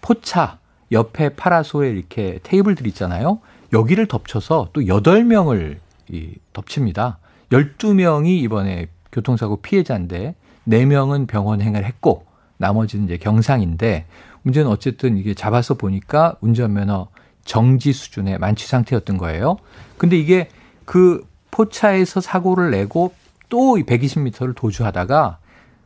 포차 0.00 0.58
옆에 0.92 1.30
파라솔에 1.30 1.90
이렇게 1.90 2.38
테이블들 2.42 2.86
있잖아요. 2.88 3.40
여기를 3.72 4.06
덮쳐서 4.06 4.68
또 4.72 4.82
8명을 4.82 5.78
이 6.10 6.34
덮칩니다. 6.52 7.18
12명이 7.50 8.42
이번에 8.42 8.86
교통사고 9.10 9.56
피해자인데 9.56 10.34
4명은 10.68 11.26
병원 11.26 11.60
행을 11.60 11.84
했고 11.84 12.24
나머지는 12.58 13.06
이제 13.06 13.16
경상인데 13.16 14.06
문제는 14.42 14.70
어쨌든 14.70 15.16
이게 15.16 15.34
잡아서 15.34 15.74
보니까 15.74 16.36
운전면허 16.40 17.08
정지 17.44 17.92
수준의 17.92 18.38
만취 18.38 18.66
상태였던 18.66 19.18
거예요. 19.18 19.56
근데 19.98 20.18
이게 20.18 20.48
그 20.84 21.26
포차에서 21.50 22.20
사고를 22.20 22.70
내고 22.70 23.12
또 23.48 23.76
120m를 23.76 24.54
도주하다가 24.54 25.38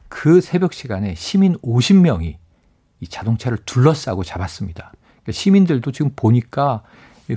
그 0.08 0.40
새벽 0.40 0.72
시간에 0.72 1.14
시민 1.14 1.56
50명이 1.58 2.36
이 3.00 3.06
자동차를 3.08 3.58
둘러싸고 3.64 4.24
잡았습니다. 4.24 4.92
그러니까 5.22 5.32
시민들도 5.32 5.92
지금 5.92 6.10
보니까 6.16 6.82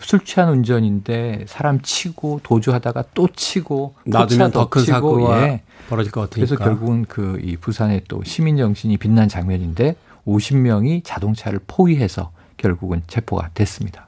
술 0.01 0.21
취한 0.25 0.49
운전인데 0.49 1.45
사람 1.47 1.81
치고 1.81 2.41
도주하다가 2.43 3.03
또 3.13 3.27
치고 3.35 3.95
놔두면 4.05 4.51
더 4.51 4.69
큰 4.69 4.83
사고가 4.85 5.43
예. 5.47 5.61
벌어질 5.89 6.11
것 6.11 6.21
같으니까. 6.21 6.47
그래서 6.47 6.63
결국은 6.63 7.05
그 7.05 7.39
이 7.43 7.57
부산의 7.57 8.03
또 8.07 8.23
시민 8.23 8.57
정신이 8.57 8.97
빛난 8.97 9.27
장면인데 9.29 9.95
50명이 10.25 11.01
자동차를 11.03 11.59
포위해서 11.67 12.31
결국은 12.57 13.01
체포가 13.07 13.49
됐습니다. 13.53 14.05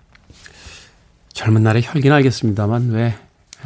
젊은 1.34 1.64
날의 1.64 1.82
혈기는 1.84 2.16
알겠습니다만 2.16 2.92
왜 2.92 3.14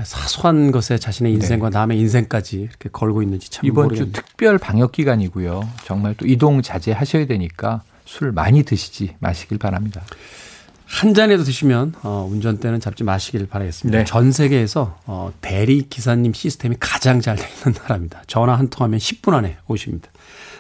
사소한 0.03 0.71
것에 0.71 0.97
자신의 0.97 1.33
인생과 1.33 1.69
네. 1.69 1.77
남의 1.77 1.99
인생까지 1.99 2.61
이렇게 2.61 2.89
걸고 2.89 3.21
있는지 3.21 3.51
참 3.51 3.65
이번 3.65 3.85
모르겠네요. 3.85 4.13
주 4.13 4.21
특별 4.21 4.57
방역 4.57 4.91
기간이고요. 4.93 5.67
정말 5.83 6.15
또 6.15 6.25
이동 6.25 6.61
자제하셔야 6.61 7.25
되니까 7.27 7.83
술 8.05 8.31
많이 8.31 8.63
드시지 8.63 9.15
마시길 9.19 9.57
바랍니다. 9.59 10.01
한 10.89 11.13
잔이라도 11.13 11.43
드시면 11.43 11.93
어, 12.01 12.27
운전대는 12.29 12.79
잡지 12.79 13.03
마시길 13.03 13.48
바라겠습니다. 13.48 14.00
네. 14.00 14.05
전 14.05 14.31
세계에서 14.31 14.98
어, 15.05 15.31
대리 15.39 15.88
기사님 15.88 16.34
시스템이 16.34 16.77
가장 16.79 17.22
잘 17.22 17.36
되어 17.36 17.48
있는 17.48 17.79
나라입니다. 17.81 18.24
전화 18.25 18.58
한 18.58 18.69
통하면 18.69 19.00
10분 19.00 19.34
안에 19.36 19.58
오십니다. 19.67 20.10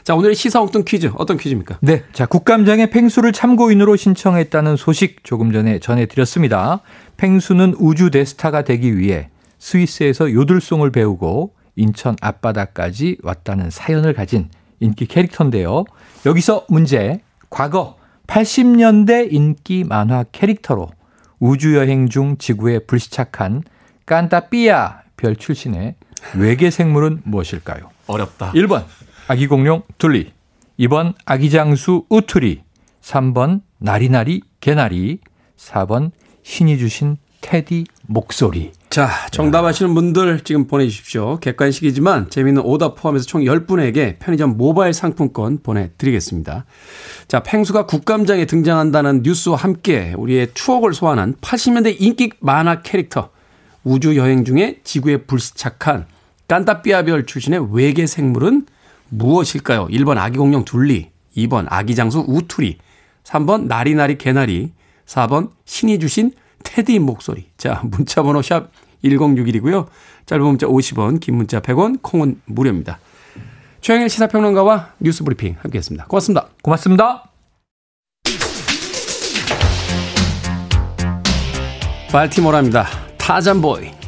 자, 0.03 0.15
오늘의 0.15 0.35
시사 0.35 0.61
엉뚱 0.61 0.83
퀴즈 0.85 1.11
어떤 1.17 1.37
퀴즈입니까? 1.37 1.79
네. 1.81 2.03
자, 2.13 2.25
국감장에 2.27 2.89
펭수를 2.91 3.33
참고인으로 3.33 3.95
신청했다는 3.95 4.77
소식 4.77 5.23
조금 5.23 5.51
전에 5.51 5.79
전해 5.79 6.05
드렸습니다. 6.05 6.81
펭수는 7.17 7.75
우주 7.79 8.11
대스타가 8.11 8.63
되기 8.63 8.97
위해 8.97 9.29
스위스에서 9.57 10.31
요들송을 10.31 10.91
배우고 10.91 11.53
인천 11.75 12.15
앞바다까지 12.21 13.17
왔다는 13.23 13.71
사연을 13.71 14.13
가진 14.13 14.49
인기 14.79 15.05
캐릭터인데요. 15.05 15.85
여기서 16.25 16.65
문제. 16.69 17.19
과거 17.49 17.98
80년대 18.29 19.33
인기 19.33 19.83
만화 19.83 20.23
캐릭터로 20.31 20.91
우주여행 21.39 22.09
중 22.09 22.37
지구에 22.37 22.79
불시착한 22.79 23.63
깐따삐아 24.05 25.01
별 25.17 25.35
출신의 25.35 25.95
외계 26.35 26.69
생물은 26.69 27.21
무엇일까요? 27.23 27.89
어렵다. 28.07 28.51
1번 28.51 28.83
아기 29.27 29.47
공룡 29.47 29.81
둘리 29.97 30.31
2번 30.79 31.15
아기 31.25 31.49
장수 31.49 32.05
우투리 32.09 32.61
3번 33.01 33.61
나리나리 33.79 34.41
개나리 34.59 35.19
4번 35.57 36.11
신이 36.43 36.77
주신 36.77 37.17
테디 37.41 37.85
목소리. 38.11 38.71
자, 38.89 39.07
정답하시는 39.29 39.93
분들 39.93 40.39
지금 40.43 40.65
보내주십시오. 40.65 41.39
객관식이지만 41.39 42.31
재미있는 42.31 42.63
오답 42.63 42.95
포함해서 42.95 43.27
총 43.27 43.43
10분에게 43.43 44.17
편의점 44.17 44.57
모바일 44.57 44.93
상품권 44.93 45.59
보내드리겠습니다. 45.61 46.65
자, 47.27 47.43
펭수가 47.43 47.85
국감장에 47.85 48.45
등장한다는 48.45 49.21
뉴스와 49.21 49.57
함께 49.57 50.15
우리의 50.17 50.49
추억을 50.55 50.95
소환한 50.95 51.35
80년대 51.35 51.97
인기 51.99 52.31
만화 52.39 52.81
캐릭터 52.81 53.29
우주 53.83 54.17
여행 54.17 54.43
중에 54.43 54.79
지구에 54.83 55.17
불시착한 55.17 56.07
깐따삐아별 56.47 57.27
출신의 57.27 57.67
외계 57.71 58.07
생물은 58.07 58.65
무엇일까요? 59.09 59.87
1번 59.87 60.17
아기 60.17 60.39
공룡 60.39 60.65
둘리, 60.65 61.11
2번 61.37 61.67
아기 61.69 61.93
장수 61.93 62.25
우투리, 62.27 62.79
3번 63.23 63.67
나리나리 63.67 64.17
개나리, 64.17 64.71
4번 65.05 65.51
신이 65.65 65.99
주신 65.99 66.31
테디 66.69 66.99
목소리. 66.99 67.47
자, 67.57 67.81
문자 67.83 68.21
번호 68.21 68.43
샵 68.43 68.69
1061이고요. 69.03 69.87
짧은 70.27 70.45
문자 70.45 70.67
50원, 70.67 71.19
긴 71.19 71.35
문자 71.35 71.59
100원, 71.59 71.99
콩은 72.01 72.41
무료입니다. 72.45 72.99
최영일 73.81 74.07
시사평론가와 74.09 74.93
뉴스 74.99 75.23
브리핑 75.23 75.55
함께했습니다. 75.59 76.05
고맙습니다. 76.05 76.47
고맙습니다. 76.61 77.23
발티모라입니다. 82.11 82.85
타잔보이. 83.17 83.98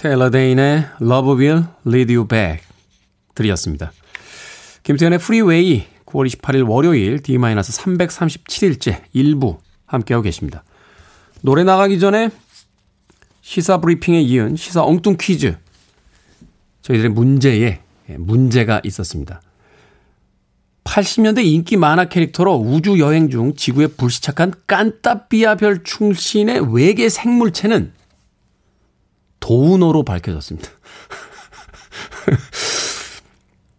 테일러 0.00 0.30
데인의 0.30 0.86
Love 1.02 1.38
Will 1.38 1.64
Lead 1.86 2.14
You 2.14 2.26
Back 2.26 2.64
들이었습니다. 3.34 3.92
김태현의 4.82 5.18
Freeway 5.20 5.84
9월 6.06 6.26
28일 6.26 6.66
월요일 6.66 7.22
D-337일째 7.22 9.02
1부 9.14 9.58
함께하고 9.84 10.22
계십니다. 10.22 10.64
노래 11.42 11.64
나가기 11.64 12.00
전에 12.00 12.30
시사 13.42 13.82
브리핑에 13.82 14.22
이은 14.22 14.56
시사 14.56 14.82
엉뚱 14.82 15.18
퀴즈 15.20 15.58
저희들의 16.80 17.10
문제에 17.10 17.80
문제가 18.06 18.80
있었습니다. 18.82 19.42
80년대 20.84 21.44
인기 21.44 21.76
만화 21.76 22.06
캐릭터로 22.06 22.54
우주 22.54 22.98
여행 23.00 23.28
중 23.28 23.54
지구에 23.54 23.88
불시착한 23.88 24.54
깐따삐아별 24.66 25.84
출신의 25.84 26.74
외계 26.74 27.10
생물체는 27.10 27.99
도우너로 29.40 30.04
밝혀졌습니다. 30.04 30.70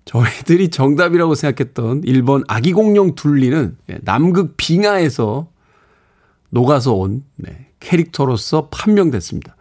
저희들이 0.05 0.69
정답이라고 0.69 1.35
생각했던 1.35 2.01
1번 2.01 2.43
아기 2.49 2.73
공룡 2.73 3.15
둘리는 3.15 3.77
예, 3.89 3.99
남극 4.01 4.57
빙하에서 4.57 5.49
녹아서 6.49 6.93
온 6.93 7.23
네, 7.37 7.69
캐릭터로서 7.79 8.67
판명됐습니다. 8.69 9.55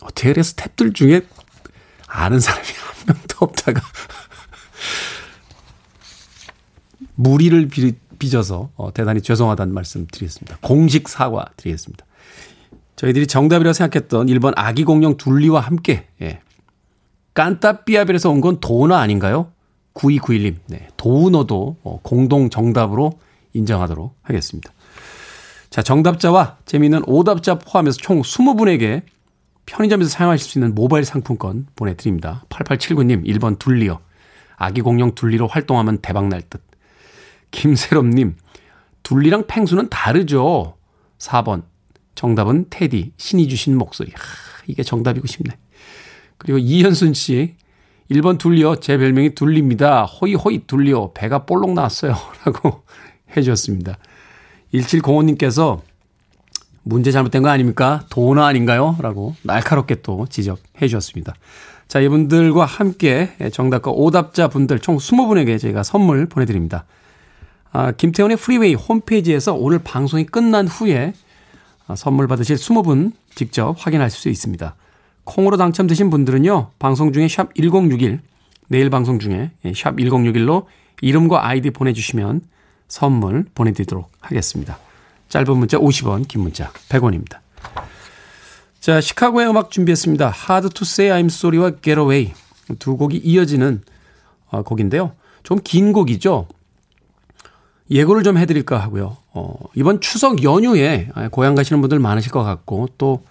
어떻게 0.00 0.32
스탭들 0.32 0.94
중에 0.94 1.20
아는 2.08 2.40
사람이 2.40 2.66
한 2.66 3.06
명도 3.06 3.36
없다가 3.38 3.80
무리를 7.14 7.68
빚어서 8.18 8.70
어, 8.74 8.92
대단히 8.92 9.22
죄송하다는 9.22 9.72
말씀 9.72 10.08
드리겠습니다. 10.10 10.58
공식 10.60 11.08
사과 11.08 11.44
드리겠습니다. 11.56 12.04
저희들이 12.96 13.26
정답이라고 13.26 13.72
생각했던 13.72 14.26
1번 14.26 14.52
아기 14.56 14.84
공룡 14.84 15.16
둘리와 15.16 15.60
함께 15.60 16.06
예. 16.20 16.40
깐따삐아벨에서 17.34 18.30
온 18.30 18.40
건 18.40 18.60
도너 18.60 18.94
아닌가요? 18.94 19.50
9291님. 19.94 20.56
네. 20.68 20.88
도너도 20.96 21.76
어, 21.82 22.00
공동 22.02 22.50
정답으로 22.50 23.12
인정하도록 23.54 24.14
하겠습니다. 24.22 24.72
자, 25.70 25.82
정답자와 25.82 26.58
재미있는 26.66 27.02
오답자 27.06 27.58
포함해서 27.58 27.96
총 27.98 28.20
20분에게 28.22 29.02
편의점에서 29.66 30.10
사용하실 30.10 30.46
수 30.50 30.58
있는 30.58 30.74
모바일 30.74 31.04
상품권 31.04 31.66
보내드립니다. 31.76 32.44
8879님, 32.50 33.24
1번 33.26 33.58
둘리요. 33.58 34.00
아기 34.56 34.80
공룡 34.82 35.14
둘리로 35.14 35.46
활동하면 35.46 35.98
대박날 35.98 36.42
듯. 36.42 36.62
김세롬님, 37.52 38.36
둘리랑 39.02 39.46
펭수는 39.46 39.88
다르죠. 39.88 40.76
4번, 41.18 41.62
정답은 42.14 42.66
테디, 42.70 43.12
신이 43.16 43.48
주신 43.48 43.76
목소리. 43.76 44.10
하, 44.12 44.20
이게 44.66 44.82
정답이고 44.82 45.26
싶네. 45.26 45.56
그리고 46.38 46.58
이현순 46.58 47.14
씨, 47.14 47.54
1번 48.10 48.38
둘리요. 48.38 48.76
제 48.76 48.98
별명이 48.98 49.34
둘리입니다. 49.34 50.04
호이 50.04 50.34
호이 50.34 50.66
둘리요. 50.66 51.12
배가 51.12 51.46
볼록 51.46 51.72
나왔어요. 51.72 52.14
라고 52.44 52.82
해주셨습니다. 53.36 53.98
1705님께서 54.74 55.80
문제 56.82 57.12
잘못된 57.12 57.42
거 57.42 57.48
아닙니까? 57.48 58.04
도너 58.10 58.42
아닌가요? 58.42 58.96
라고 59.00 59.34
날카롭게 59.42 60.02
또 60.02 60.26
지적해 60.28 60.88
주셨습니다. 60.88 61.34
자, 61.86 62.00
이분들과 62.00 62.64
함께 62.64 63.30
정답과 63.52 63.90
오답자 63.90 64.48
분들 64.48 64.80
총 64.80 64.96
20분에게 64.96 65.60
저희가 65.60 65.82
선물 65.82 66.26
보내드립니다. 66.26 66.86
아, 67.70 67.92
김태훈의 67.92 68.36
프리웨이 68.36 68.74
홈페이지에서 68.74 69.54
오늘 69.54 69.78
방송이 69.78 70.24
끝난 70.24 70.66
후에 70.66 71.12
아, 71.12 71.12
선물 71.96 72.28
받으실 72.28 72.56
20분 72.56 73.12
직접 73.34 73.74
확인하실 73.78 74.20
수 74.20 74.28
있습니다. 74.28 74.74
콩으로 75.24 75.56
당첨되신 75.56 76.10
분들은요, 76.10 76.70
방송 76.78 77.12
중에 77.12 77.28
샵 77.28 77.54
1061, 77.54 78.20
내일 78.68 78.90
방송 78.90 79.18
중에 79.18 79.50
예, 79.64 79.72
샵 79.74 79.96
1061로 79.96 80.66
이름과 81.00 81.46
아이디 81.46 81.70
보내주시면 81.70 82.42
선물 82.88 83.46
보내드리도록 83.54 84.10
하겠습니다. 84.20 84.78
짧은 85.28 85.56
문자 85.56 85.78
50원, 85.78 86.28
긴 86.28 86.42
문자 86.42 86.70
100원입니다. 86.88 87.38
자, 88.80 89.00
시카고의 89.00 89.48
음악 89.48 89.70
준비했습니다. 89.70 90.32
Hard 90.48 90.70
to 90.70 90.82
Say 90.84 91.22
I'm 91.22 91.26
Sorry와 91.26 91.72
Get 91.82 92.00
Away 92.00 92.32
두 92.78 92.96
곡이 92.96 93.18
이어지는 93.18 93.82
어, 94.48 94.62
곡인데요. 94.62 95.12
좀 95.42 95.58
긴 95.62 95.92
곡이죠. 95.92 96.46
예고를 97.92 98.22
좀 98.22 98.38
해드릴까 98.38 98.78
하고요. 98.78 99.16
어, 99.32 99.54
이번 99.74 100.00
추석 100.00 100.42
연휴에 100.42 101.08
고향 101.30 101.54
가시는 101.54 101.80
분들 101.82 101.98
많으실 101.98 102.32
것 102.32 102.42
같고 102.42 102.88
또 102.98 103.22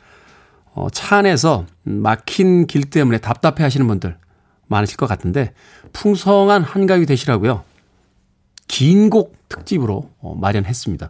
어, 0.73 0.87
차 0.91 1.17
안에서 1.17 1.65
막힌 1.83 2.67
길 2.67 2.83
때문에 2.89 3.17
답답해 3.17 3.63
하시는 3.63 3.85
분들 3.87 4.17
많으실 4.67 4.97
것 4.97 5.07
같은데 5.07 5.53
풍성한 5.93 6.63
한가위 6.63 7.05
되시라고요. 7.05 7.63
긴 8.67 9.09
곡 9.09 9.35
특집으로 9.49 10.09
어, 10.19 10.35
마련했습니다. 10.39 11.09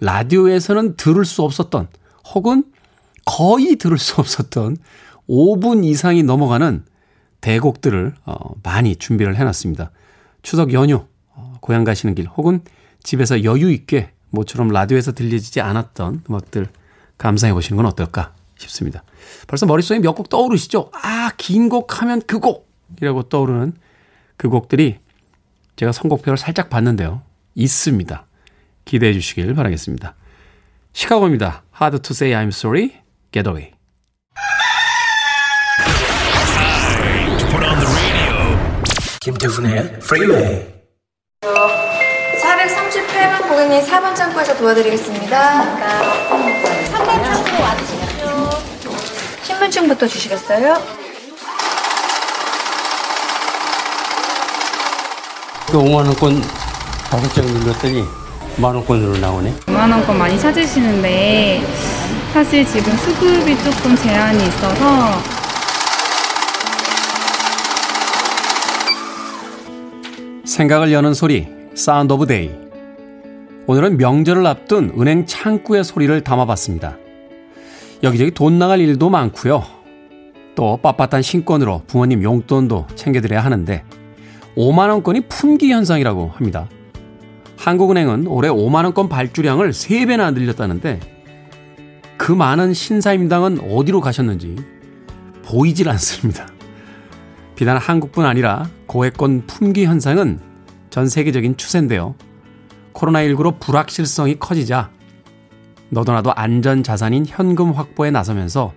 라디오에서는 0.00 0.96
들을 0.96 1.24
수 1.24 1.42
없었던 1.42 1.88
혹은 2.34 2.64
거의 3.24 3.76
들을 3.76 3.98
수 3.98 4.20
없었던 4.20 4.76
5분 5.28 5.84
이상이 5.84 6.22
넘어가는 6.22 6.84
대곡들을 7.40 8.14
어, 8.26 8.54
많이 8.62 8.94
준비를 8.96 9.36
해놨습니다. 9.36 9.90
추석 10.42 10.72
연휴, 10.72 11.04
어, 11.34 11.54
고향 11.60 11.84
가시는 11.84 12.14
길 12.14 12.26
혹은 12.28 12.60
집에서 13.02 13.44
여유 13.44 13.70
있게 13.70 14.12
모처럼 14.30 14.68
라디오에서 14.68 15.12
들려지지 15.12 15.60
않았던 15.60 16.24
음악들 16.28 16.68
감상해 17.18 17.52
보시는 17.52 17.76
건 17.76 17.86
어떨까 17.86 18.34
싶습니다. 18.58 19.02
벌써 19.46 19.66
머릿속에 19.66 19.98
몇 20.00 20.14
곡 20.14 20.28
떠오르시죠? 20.28 20.90
아, 20.94 21.30
긴 21.36 21.68
곡 21.68 22.00
하면 22.02 22.22
그 22.26 22.38
곡이라고 22.38 23.24
떠오르는 23.24 23.74
그 24.36 24.48
곡들이 24.48 24.98
제가 25.76 25.92
선곡표를 25.92 26.36
살짝 26.36 26.68
봤는데요. 26.70 27.22
있습니다. 27.54 28.26
기대해 28.84 29.12
주시길 29.12 29.54
바라겠습니다. 29.54 30.14
시카고입니다. 30.92 31.62
Hard 31.80 31.98
to 32.02 32.12
say 32.14 32.32
I'm 32.34 32.48
sorry, 32.48 32.92
get 33.32 33.48
away. 33.48 33.72
김태훈의 39.20 39.78
Freeway. 40.02 40.80
438번 42.68 43.48
고객님 43.48 43.80
4번 43.80 44.14
창구에서 44.14 44.54
도와드리겠습니다. 44.56 45.78
3번 46.92 47.24
창구로 47.24 47.62
와주십시오. 47.62 48.50
신분증부터 49.44 50.06
주시겠어요? 50.06 50.76
그 55.68 55.78
5만 55.78 55.94
원권 56.06 56.42
다섯 57.10 57.32
장 57.32 57.46
눌렀더니 57.46 58.04
만 58.56 58.74
원권으로 58.74 59.16
나오네. 59.18 59.54
5만 59.66 59.90
원권 59.92 60.18
많이 60.18 60.38
찾으시는데 60.38 61.62
사실 62.34 62.66
지금 62.66 62.94
수급이 62.98 63.56
조금 63.64 63.96
제한이 63.96 64.46
있어서 64.48 65.18
생각을 70.44 70.92
여는 70.92 71.14
소리, 71.14 71.46
Sound 71.74 72.12
of 72.12 72.26
Day. 72.26 72.50
오늘은 73.66 73.96
명절을 73.96 74.44
앞둔 74.44 74.92
은행 74.98 75.24
창구의 75.24 75.84
소리를 75.84 76.20
담아봤습니다. 76.22 76.98
여기저기 78.02 78.32
돈 78.32 78.58
나갈 78.58 78.80
일도 78.80 79.08
많고요. 79.08 79.62
또 80.56 80.78
빳빳한 80.82 81.22
신권으로 81.22 81.82
부모님 81.86 82.22
용돈도 82.22 82.88
챙겨드려야 82.96 83.44
하는데 83.44 83.84
5만원권이 84.56 85.28
품귀 85.28 85.70
현상이라고 85.70 86.32
합니다. 86.34 86.68
한국은행은 87.56 88.26
올해 88.26 88.48
5만원권 88.48 89.08
발주량을 89.08 89.70
3배나 89.70 90.34
늘렸다는데 90.34 90.98
그 92.16 92.32
많은 92.32 92.74
신사임당은 92.74 93.60
어디로 93.70 94.00
가셨는지 94.00 94.56
보이질 95.44 95.88
않습니다. 95.90 96.48
비단 97.54 97.76
한국뿐 97.76 98.24
아니라 98.24 98.68
고액권 98.86 99.46
품귀 99.46 99.84
현상은 99.84 100.49
전 100.90 101.08
세계적인 101.08 101.56
추세인데요. 101.56 102.14
코로나19로 102.92 103.58
불확실성이 103.60 104.38
커지자 104.38 104.90
너도나도 105.90 106.32
안전 106.34 106.82
자산인 106.82 107.24
현금 107.26 107.72
확보에 107.72 108.10
나서면서 108.10 108.72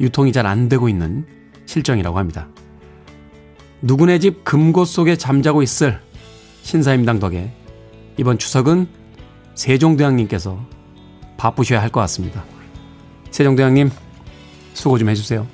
유통이 0.00 0.32
잘 0.32 0.46
안 0.46 0.68
되고 0.68 0.88
있는 0.88 1.26
실정이라고 1.66 2.18
합니다. 2.18 2.48
누구네 3.82 4.18
집 4.18 4.44
금고 4.44 4.84
속에 4.84 5.16
잠자고 5.16 5.62
있을 5.62 6.00
신사임당 6.62 7.18
덕에 7.18 7.52
이번 8.18 8.38
추석은 8.38 8.88
세종대왕님께서 9.54 10.58
바쁘셔야 11.36 11.80
할 11.80 11.90
것 11.90 12.00
같습니다. 12.00 12.44
세종대왕님 13.30 13.90
수고 14.74 14.98
좀 14.98 15.08
해주세요. 15.08 15.46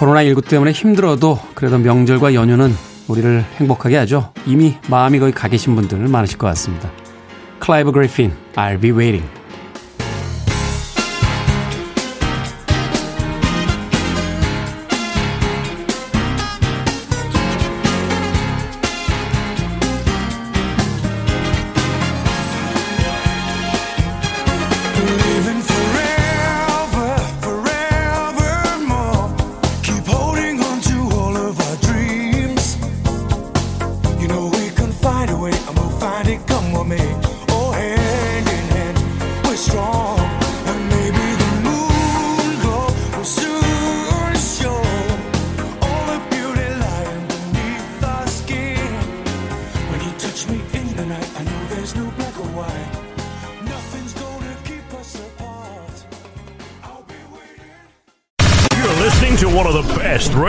코로나19 0.00 0.48
때문에 0.48 0.72
힘들어도 0.72 1.38
그래도 1.54 1.78
명절과 1.78 2.32
연휴는 2.32 2.72
우리를 3.08 3.44
행복하게 3.56 3.98
하죠. 3.98 4.32
이미 4.46 4.76
마음이 4.88 5.18
거의 5.18 5.32
가 5.32 5.48
계신 5.48 5.74
분들 5.74 5.98
많으실 6.08 6.38
것 6.38 6.46
같습니다. 6.48 6.90
클라이브 7.58 7.92
그리핀, 7.92 8.32
I'll 8.54 8.80
be 8.80 8.92
waiting. 8.92 9.39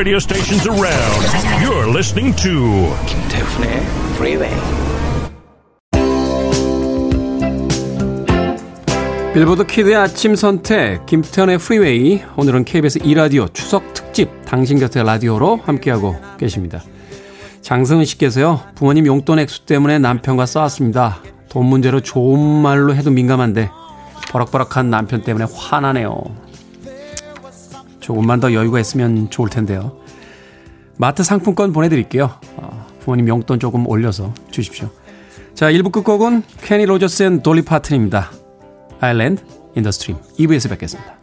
Radio 0.02 0.18
stations 0.18 0.68
around. 0.68 1.22
You're 1.62 1.88
listening 1.88 2.36
to 2.42 2.90
김태훈의 3.06 3.84
Freeway. 4.16 4.56
빌보드 9.36 9.68
Kid의 9.68 9.96
아침 9.96 10.36
선택, 10.36 11.06
김태훈의 11.06 11.60
프리웨이. 11.60 12.22
오늘은 12.36 12.66
KBS 12.66 13.00
2라디오 13.00 13.54
추석 13.54 13.94
특집, 13.94 14.30
당신 14.44 14.80
곁의 14.80 15.04
라디오로 15.04 15.58
함께하고 15.64 16.16
계십니다. 16.40 16.82
장승은 17.62 18.06
씨께서요, 18.06 18.60
부모님 18.74 19.06
용돈 19.06 19.38
액수 19.38 19.68
때문에 19.68 20.00
남편과 20.00 20.48
싸웠습니다. 20.48 21.20
돈 21.48 21.68
문제로 21.68 22.00
좋은 22.00 22.40
말로 22.40 22.96
해도 22.96 23.12
민감한데, 23.12 23.70
버럭버럭한 24.32 24.90
남편 24.90 25.22
때문에 25.22 25.46
화나네요. 25.54 26.51
조금만 28.02 28.40
더 28.40 28.52
여유가 28.54 28.80
있으면 28.80 29.30
좋을 29.30 29.50
텐데요. 29.50 29.98
마트 30.98 31.24
상품권 31.24 31.72
보내드릴게요. 31.72 32.32
어, 32.58 32.88
부모님 33.00 33.28
용돈 33.30 33.60
조금 33.60 33.88
올려서 33.88 34.34
주십시오. 34.52 34.90
자, 35.54 35.72
1부 35.72 35.92
끝곡은 35.92 36.44
케니 36.62 36.86
로저스 36.86 37.24
and 37.24 37.42
돌리 37.42 37.62
파튼입니다. 37.62 38.32
Islands 39.00 39.42
in 39.76 39.83
the 39.83 39.95
Stream 39.95 40.18
2부에서 40.40 40.70
뵙겠습니다. 40.70 41.21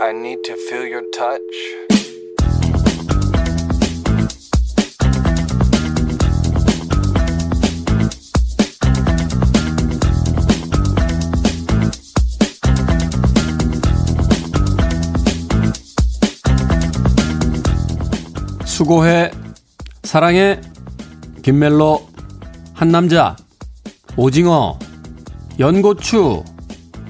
I 0.00 0.12
need 0.12 0.44
to 0.44 0.54
feel 0.54 0.86
your 0.86 1.02
touch. 1.10 1.42
수고해, 18.64 19.32
사랑해, 20.04 20.60
김멜로, 21.42 22.06
한남자, 22.72 23.36
오징어, 24.16 24.78
연고추, 25.58 26.44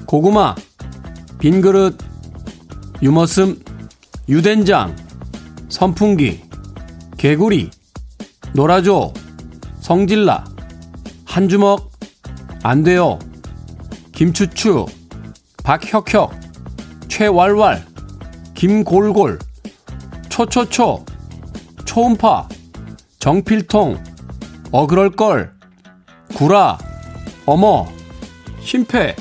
고구마, 0.07 0.55
빈 1.37 1.61
그릇, 1.61 2.08
유머슴, 3.01 3.63
유된장, 4.27 4.93
선풍기, 5.69 6.41
개구리, 7.17 7.71
놀아줘, 8.53 9.13
성질나, 9.79 10.43
한 11.23 11.47
주먹, 11.47 11.91
안 12.61 12.83
돼요, 12.83 13.17
김추추, 14.11 14.85
박혁혁, 15.63 16.33
최왈왈, 17.07 17.85
김골골, 18.53 19.39
초초초, 20.27 21.05
초음파, 21.85 22.49
정필통, 23.19 24.03
어그럴걸, 24.71 25.53
구라, 26.35 26.77
어머, 27.45 27.87
심폐, 28.61 29.15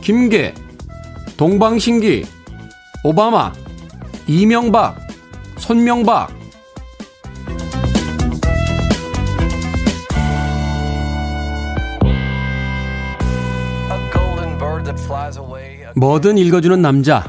김계, 0.00 0.54
동방신기, 1.36 2.37
오바마, 3.04 3.52
이명박, 4.26 4.98
손명박. 5.56 6.36
뭐든 15.94 16.38
읽어주는 16.38 16.82
남자. 16.82 17.24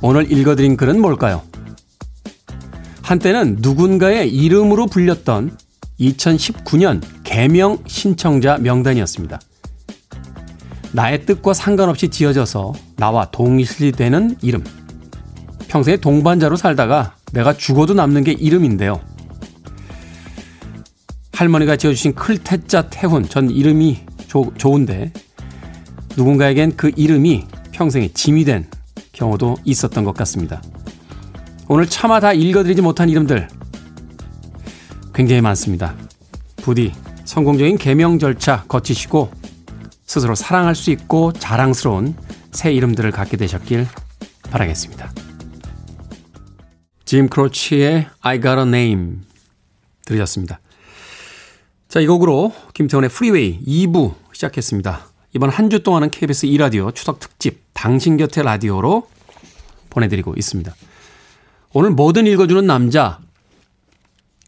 오늘 0.00 0.30
읽어드린 0.32 0.76
글은 0.76 1.00
뭘까요? 1.00 1.42
한때는 3.02 3.58
누군가의 3.60 4.30
이름으로 4.30 4.86
불렸던 4.86 5.56
2019년 6.00 7.02
개명 7.24 7.78
신청자 7.86 8.56
명단이었습니다. 8.56 9.40
나의 10.92 11.26
뜻과 11.26 11.52
상관없이 11.52 12.08
지어져서 12.08 12.72
나와 12.96 13.30
동일시되는 13.30 14.36
이름. 14.42 14.64
평소에 15.68 15.96
동반자로 15.98 16.56
살다가 16.56 17.14
내가 17.32 17.52
죽어도 17.52 17.94
남는 17.94 18.24
게 18.24 18.32
이름인데요. 18.32 19.00
할머니가 21.32 21.76
지어주신 21.76 22.14
클태자 22.14 22.88
태훈 22.90 23.22
전 23.28 23.48
이름이 23.50 24.00
조- 24.26 24.52
좋은데 24.56 25.12
누군가에겐 26.16 26.76
그 26.76 26.90
이름이 26.96 27.46
평생의 27.70 28.12
짐이 28.12 28.44
된 28.44 28.66
경우도 29.12 29.56
있었던 29.64 30.04
것 30.04 30.14
같습니다. 30.16 30.60
오늘 31.68 31.86
차마 31.86 32.18
다 32.18 32.32
읽어드리지 32.32 32.82
못한 32.82 33.08
이름들 33.08 33.48
굉장히 35.14 35.40
많습니다. 35.42 35.94
부디 36.56 36.92
성공적인 37.24 37.76
개명 37.76 38.18
절차 38.18 38.64
거치시고 38.66 39.30
스스로 40.06 40.34
사랑할 40.34 40.74
수 40.74 40.90
있고 40.90 41.32
자랑스러운 41.34 42.16
새 42.52 42.72
이름들을 42.72 43.10
갖게 43.12 43.36
되셨길 43.36 43.86
바라겠습니다. 44.50 45.12
짐 47.08 47.30
크로치의 47.30 48.06
I 48.20 48.38
Got 48.38 48.58
a 48.58 48.66
Name 48.66 49.20
들으셨습니다. 50.04 50.60
자, 51.88 52.00
이 52.00 52.06
곡으로 52.06 52.52
김태훈의 52.74 53.08
프리웨이 53.08 53.64
2부 53.64 54.14
시작했습니다. 54.34 55.08
이번 55.34 55.48
한 55.48 55.70
주 55.70 55.82
동안은 55.82 56.10
KBS 56.10 56.48
2라디오 56.48 56.94
추석 56.94 57.18
특집 57.18 57.62
당신 57.72 58.18
곁의 58.18 58.44
라디오로 58.44 59.08
보내드리고 59.88 60.34
있습니다. 60.36 60.74
오늘 61.72 61.92
뭐든 61.92 62.26
읽어주는 62.26 62.66
남자 62.66 63.20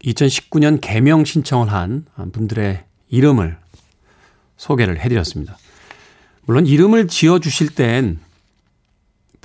2019년 0.03 0.77
개명 0.81 1.25
신청을 1.25 1.67
한 1.67 2.05
분들의 2.31 2.83
이름을 3.09 3.57
소개를 4.57 4.99
해드렸습니다. 4.99 5.57
물론 6.45 6.67
이름을 6.67 7.07
지어주실 7.07 7.73
땐 7.73 8.19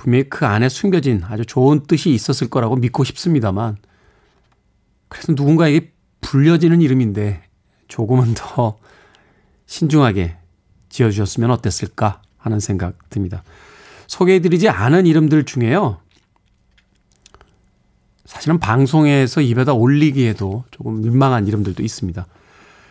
분명히 0.07 0.23
그 0.29 0.45
안에 0.45 0.69
숨겨진 0.69 1.21
아주 1.25 1.45
좋은 1.45 1.83
뜻이 1.83 2.11
있었을 2.11 2.49
거라고 2.49 2.77
믿고 2.77 3.03
싶습니다만 3.03 3.75
그래서 5.09 5.33
누군가에게 5.33 5.91
불려지는 6.21 6.81
이름인데 6.81 7.43
조금은 7.89 8.33
더 8.33 8.77
신중하게 9.65 10.37
지어주셨으면 10.87 11.51
어땠을까 11.51 12.21
하는 12.37 12.61
생각 12.61 13.09
듭니다. 13.09 13.43
소개해드리지 14.07 14.69
않은 14.69 15.05
이름들 15.07 15.43
중에요. 15.43 15.99
사실은 18.23 18.59
방송에서 18.59 19.41
입에다 19.41 19.73
올리기에도 19.73 20.63
조금 20.71 21.01
민망한 21.01 21.47
이름들도 21.47 21.83
있습니다. 21.83 22.25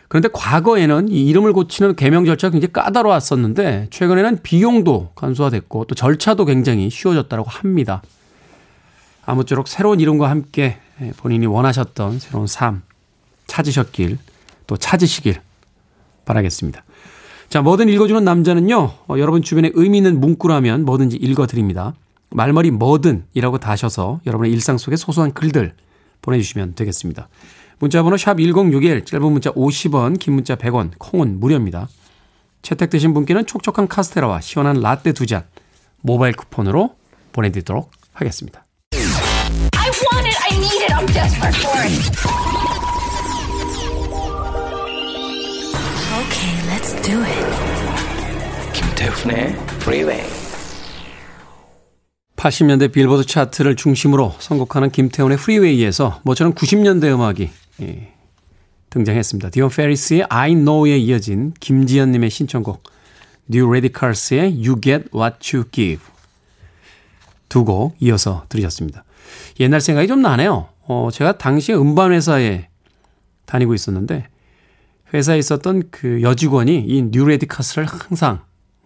그런데 0.07 0.29
과거에는 0.31 1.09
이 1.09 1.25
이름을 1.27 1.53
고치는 1.53 1.95
개명 1.95 2.25
절차가 2.25 2.51
굉장히 2.53 2.71
까다로웠었는데 2.71 3.87
최근에는 3.89 4.41
비용도 4.41 5.11
간소화됐고 5.15 5.85
또 5.85 5.95
절차도 5.95 6.45
굉장히 6.45 6.89
쉬워졌다고 6.89 7.49
합니다. 7.49 8.01
아무쪼록 9.25 9.67
새로운 9.67 9.99
이름과 9.99 10.29
함께 10.29 10.77
본인이 11.17 11.45
원하셨던 11.45 12.19
새로운 12.19 12.47
삶 12.47 12.81
찾으셨길 13.47 14.17
또 14.65 14.77
찾으시길 14.77 15.41
바라겠습니다. 16.25 16.83
자, 17.49 17.61
뭐든 17.61 17.87
읽어주는 17.87 18.23
남자는요, 18.23 18.91
어, 19.07 19.15
여러분 19.17 19.41
주변에 19.41 19.71
의미 19.73 19.97
있는 19.97 20.19
문구라면 20.19 20.83
뭐든지 20.83 21.15
읽어드립니다. 21.17 21.93
말머리 22.29 22.71
뭐든이라고 22.71 23.57
다셔서 23.57 24.19
여러분의 24.25 24.51
일상 24.51 24.77
속의 24.77 24.97
소소한 24.97 25.33
글들 25.33 25.73
보내주시면 26.21 26.75
되겠습니다. 26.75 27.29
문자번호 27.79 28.17
샵 28.17 28.37
1061, 28.37 29.05
짧은 29.05 29.31
문자 29.31 29.51
50원, 29.51 30.17
긴 30.19 30.33
문자 30.33 30.55
100원, 30.55 30.91
콩은 30.97 31.39
무료입니다. 31.39 31.87
채택되신 32.63 33.13
분께는 33.13 33.45
촉촉한 33.45 33.87
카스테라와 33.87 34.41
시원한 34.41 34.81
라떼 34.81 35.13
두 35.13 35.25
잔 35.27 35.43
모바일 36.01 36.33
쿠폰으로 36.35 36.95
보내드리도록 37.33 37.91
하겠습니다. 38.13 38.65
I 38.93 39.89
want 39.89 40.27
it. 40.27 40.37
I 40.49 40.57
need 40.57 40.83
it. 40.83 40.93
I'm 40.93 41.05
desperate 41.07 41.57
for 41.57 41.77
it. 41.83 43.17
Okay, 46.17 46.53
let's 46.67 46.93
do 47.03 47.21
it. 47.21 47.45
김태훈의 48.73 49.55
Freeway. 49.81 50.23
80년대 52.35 52.91
빌보드 52.91 53.25
차트를 53.25 53.75
중심으로 53.75 54.35
선곡하는 54.39 54.91
김태훈의 54.91 55.37
프리웨이에서 55.37 56.19
모처럼 56.23 56.53
90년대 56.53 57.05
음악이 57.05 57.49
예, 57.81 58.13
등장했습니다. 58.89 59.49
디온 59.51 59.69
페리스의 59.69 60.25
I 60.29 60.55
Know에 60.55 60.97
이어진 60.97 61.53
김지연님의 61.59 62.29
신청곡 62.29 62.83
New 63.51 63.67
Radicals의 63.69 64.53
You 64.65 64.81
Get 64.81 65.09
What 65.15 65.55
You 65.55 65.69
Give 65.71 66.03
두 67.49 67.63
곡 67.63 67.95
이어서 67.99 68.45
들으셨습니다. 68.49 69.03
옛날 69.59 69.79
생각이 69.81 70.07
좀 70.07 70.21
나네요. 70.21 70.69
어, 70.87 71.09
제가 71.11 71.37
당시에 71.37 71.75
음반 71.75 72.11
회사에 72.11 72.67
다니고 73.45 73.73
있었는데 73.73 74.27
회사에 75.13 75.37
있었던 75.37 75.83
그 75.91 76.21
여직원이 76.21 76.83
이 76.85 77.01
New 77.03 77.25
Radicals를 77.25 77.85
항상 77.85 78.41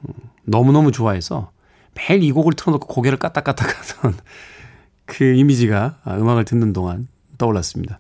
음, 0.08 0.14
너무너무 0.44 0.92
좋아해서 0.92 1.52
매일 1.96 2.24
이 2.24 2.32
곡을 2.32 2.54
틀어놓고 2.54 2.88
고개를 2.88 3.18
까딱까딱 3.18 3.80
하던 3.80 4.18
그 5.06 5.24
이미지가 5.24 6.00
아, 6.04 6.16
음악을 6.18 6.46
듣는 6.46 6.74
동안 6.74 7.08
떠올랐습니다. 7.38 8.00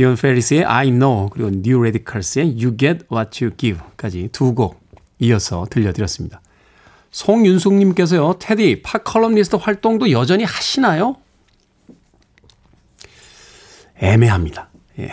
디온 0.00 0.16
페리스의 0.16 0.64
I 0.64 0.92
Know 0.92 1.28
그리고 1.28 1.50
New 1.50 1.78
Radicals의 1.82 2.52
You 2.54 2.74
Get 2.78 3.04
What 3.12 3.44
You 3.44 3.54
Give까지 3.54 4.30
두 4.32 4.54
곡 4.54 4.80
이어서 5.18 5.66
들려드렸습니다. 5.68 6.40
송윤숙님께서요. 7.10 8.36
태디 8.38 8.80
팝 8.80 9.04
칼럼니스트 9.04 9.56
활동도 9.56 10.10
여전히 10.10 10.44
하시나요? 10.44 11.16
애매합니다. 13.96 14.70
예. 15.00 15.10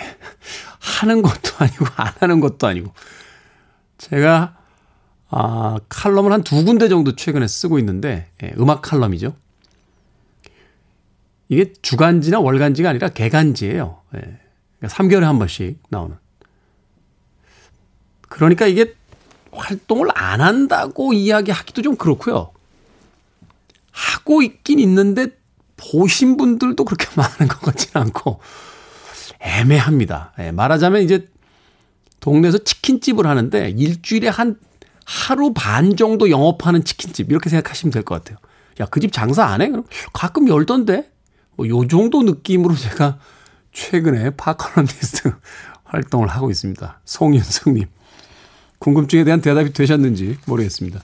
하는 0.79 1.21
것도 1.21 1.51
아니고 1.57 1.85
안 1.97 2.13
하는 2.19 2.39
것도 2.39 2.65
아니고 2.67 2.93
제가 3.97 4.55
아, 5.29 5.77
칼럼을 5.89 6.31
한 6.31 6.43
두 6.43 6.63
군데 6.63 6.87
정도 6.87 7.13
최근에 7.13 7.45
쓰고 7.45 7.77
있는데, 7.79 8.31
예, 8.41 8.53
음악 8.57 8.81
칼럼이죠. 8.81 9.35
이게 11.49 11.73
주간지나 11.81 12.39
월간지가 12.39 12.89
아니라 12.89 13.09
계간지예요. 13.09 14.01
예, 14.15 14.46
그러니까 14.79 14.95
3개월에 15.03 15.21
한 15.21 15.39
번씩 15.39 15.79
나오는. 15.89 16.15
그러니까 18.29 18.67
이게 18.67 18.95
활동을 19.51 20.09
안 20.13 20.41
한다고 20.41 21.13
이야기하기도 21.13 21.81
좀 21.81 21.95
그렇고요. 21.95 22.51
하고 23.91 24.41
있긴 24.43 24.79
있는데 24.79 25.27
보신 25.77 26.37
분들도 26.37 26.83
그렇게 26.85 27.07
많은 27.15 27.47
것 27.47 27.61
같지는 27.61 28.05
않고 28.07 28.39
애매합니다. 29.39 30.33
예, 30.39 30.51
말하자면 30.51 31.01
이제 31.03 31.27
동네에서 32.19 32.59
치킨집을 32.59 33.25
하는데 33.25 33.69
일주일에 33.69 34.27
한 34.27 34.57
하루 35.05 35.53
반 35.53 35.95
정도 35.95 36.29
영업하는 36.29 36.83
치킨집 36.83 37.31
이렇게 37.31 37.49
생각하시면 37.49 37.91
될 37.93 38.03
것 38.03 38.15
같아요. 38.15 38.37
야, 38.81 38.85
그 38.87 38.99
집 38.99 39.11
장사 39.13 39.45
안 39.45 39.61
해? 39.61 39.69
그럼 39.69 39.85
가끔 40.13 40.47
열던데? 40.47 41.09
뭐 41.55 41.67
요 41.67 41.87
정도 41.87 42.21
느낌으로 42.23 42.75
제가 42.77 43.17
최근에 43.77 44.31
팝 44.31 44.48
칼럼니스트 44.48 45.31
활동을 45.85 46.27
하고 46.27 46.49
있습니다. 46.49 46.99
송윤숙님. 47.05 47.85
궁금증에 48.79 49.23
대한 49.23 49.39
대답이 49.39 49.71
되셨는지 49.71 50.37
모르겠습니다. 50.47 50.99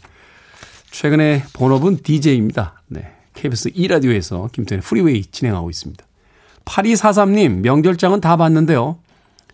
최근에 0.90 1.44
본업은 1.54 1.98
DJ입니다. 1.98 2.82
네. 2.88 3.14
KBS 3.36 3.70
2라디오에서 3.72 4.52
김태훈의 4.52 4.82
프리웨이 4.84 5.26
진행하고 5.26 5.70
있습니다. 5.70 6.04
8243님, 6.66 7.62
명절장은 7.62 8.22
다 8.22 8.38
봤는데요. 8.38 8.98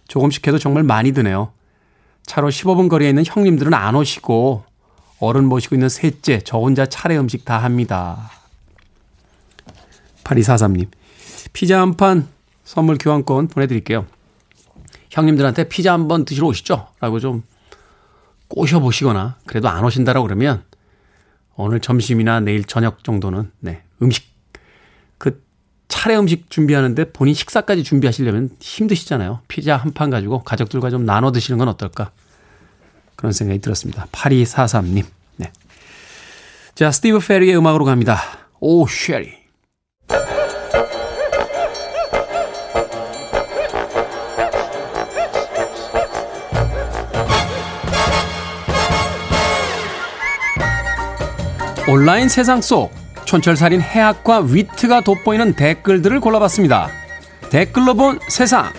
조금씩 0.08 0.48
해도 0.48 0.58
정말 0.58 0.84
많이 0.84 1.12
드네요. 1.12 1.52
차로 2.26 2.50
15분 2.50 2.90
거리에 2.90 3.10
있는 3.10 3.24
형님들은 3.26 3.74
안 3.74 3.96
오시고 3.96 4.64
어른 5.20 5.46
모시고 5.46 5.76
있는 5.76 5.90
셋째, 5.90 6.40
저 6.40 6.58
혼자 6.58 6.86
차례 6.86 7.18
음식 7.18 7.44
다 7.44 7.58
합니다. 7.58 8.32
8243님, 10.24 10.88
피자 11.52 11.82
한 11.82 11.96
판 11.96 12.39
선물 12.70 13.00
교환권 13.00 13.48
보내드릴게요. 13.48 14.06
형님들한테 15.10 15.70
피자 15.70 15.92
한번 15.92 16.24
드시러 16.24 16.46
오시죠? 16.46 16.88
라고 17.00 17.20
좀 17.20 17.42
꼬셔보시거나 18.48 19.38
그래도 19.48 19.70
안 19.70 19.84
오신다라고 19.84 20.28
그러면 20.28 20.64
오늘 21.56 21.80
점심이나 21.80 22.42
내일 22.42 22.64
저녁 22.64 23.04
정도는 23.04 23.52
네, 23.60 23.82
음식 24.04 24.24
그 25.18 25.44
차례 25.88 26.16
음식 26.16 26.52
준비하는데 26.52 27.06
본인 27.12 27.34
식사까지 27.34 27.84
준비하시려면 27.84 28.52
힘드시잖아요. 28.60 29.42
피자 29.48 29.76
한 29.76 29.92
판 29.92 30.12
가지고 30.12 30.44
가족들과 30.44 30.92
좀 30.92 31.06
나눠 31.08 31.32
드시는 31.32 31.58
건 31.58 31.70
어떨까? 31.70 32.12
그런 33.16 33.32
생각이 33.34 33.62
들었습니다. 33.62 34.06
8243님. 34.12 35.06
네. 35.38 35.52
자, 36.76 36.92
스티브 36.92 37.18
페리의 37.18 37.58
음악으로 37.58 37.84
갑니다. 37.86 38.22
오, 38.60 38.86
쉐리. 38.88 39.39
온라인 51.92 52.30
세상 52.30 52.62
속 52.62 52.92
촌철살인 53.26 53.82
해학과 53.82 54.42
위트가 54.42 55.02
돋보이는 55.02 55.54
댓글들을 55.54 56.20
골라봤습니다. 56.20 56.88
댓글로 57.50 57.96
본 57.96 58.20
세상. 58.28 58.72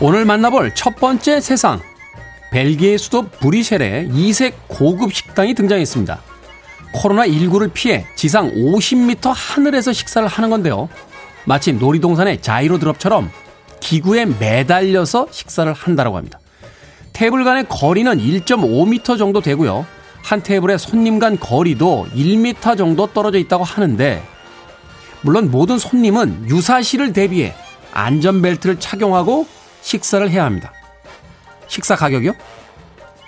오늘 0.00 0.24
만나볼 0.24 0.74
첫 0.74 0.96
번째 0.96 1.40
세상. 1.40 1.80
벨기에 2.50 2.98
수도 2.98 3.28
브리셀에 3.28 4.08
이색 4.12 4.66
고급 4.66 5.14
식당이 5.14 5.54
등장했습니다. 5.54 6.20
코로나19를 6.96 7.72
피해 7.72 8.04
지상 8.16 8.50
50m 8.52 9.32
하늘에서 9.32 9.92
식사를 9.92 10.26
하는 10.26 10.50
건데요. 10.50 10.88
마치 11.44 11.72
놀이동산의 11.72 12.40
자이로 12.42 12.78
드롭처럼 12.78 13.30
기구에 13.80 14.26
매달려서 14.26 15.28
식사를 15.30 15.72
한다고 15.72 16.16
합니다. 16.16 16.38
테이블 17.12 17.44
간의 17.44 17.66
거리는 17.68 18.16
1.5m 18.16 19.18
정도 19.18 19.40
되고요. 19.40 19.86
한 20.22 20.42
테이블에 20.42 20.78
손님 20.78 21.18
간 21.18 21.38
거리도 21.38 22.06
1m 22.14 22.78
정도 22.78 23.06
떨어져 23.08 23.38
있다고 23.38 23.64
하는데 23.64 24.22
물론 25.22 25.50
모든 25.50 25.78
손님은 25.78 26.48
유사시를 26.48 27.12
대비해 27.12 27.54
안전벨트를 27.92 28.78
착용하고 28.80 29.46
식사를 29.82 30.28
해야 30.30 30.44
합니다. 30.44 30.72
식사 31.66 31.96
가격이요? 31.96 32.32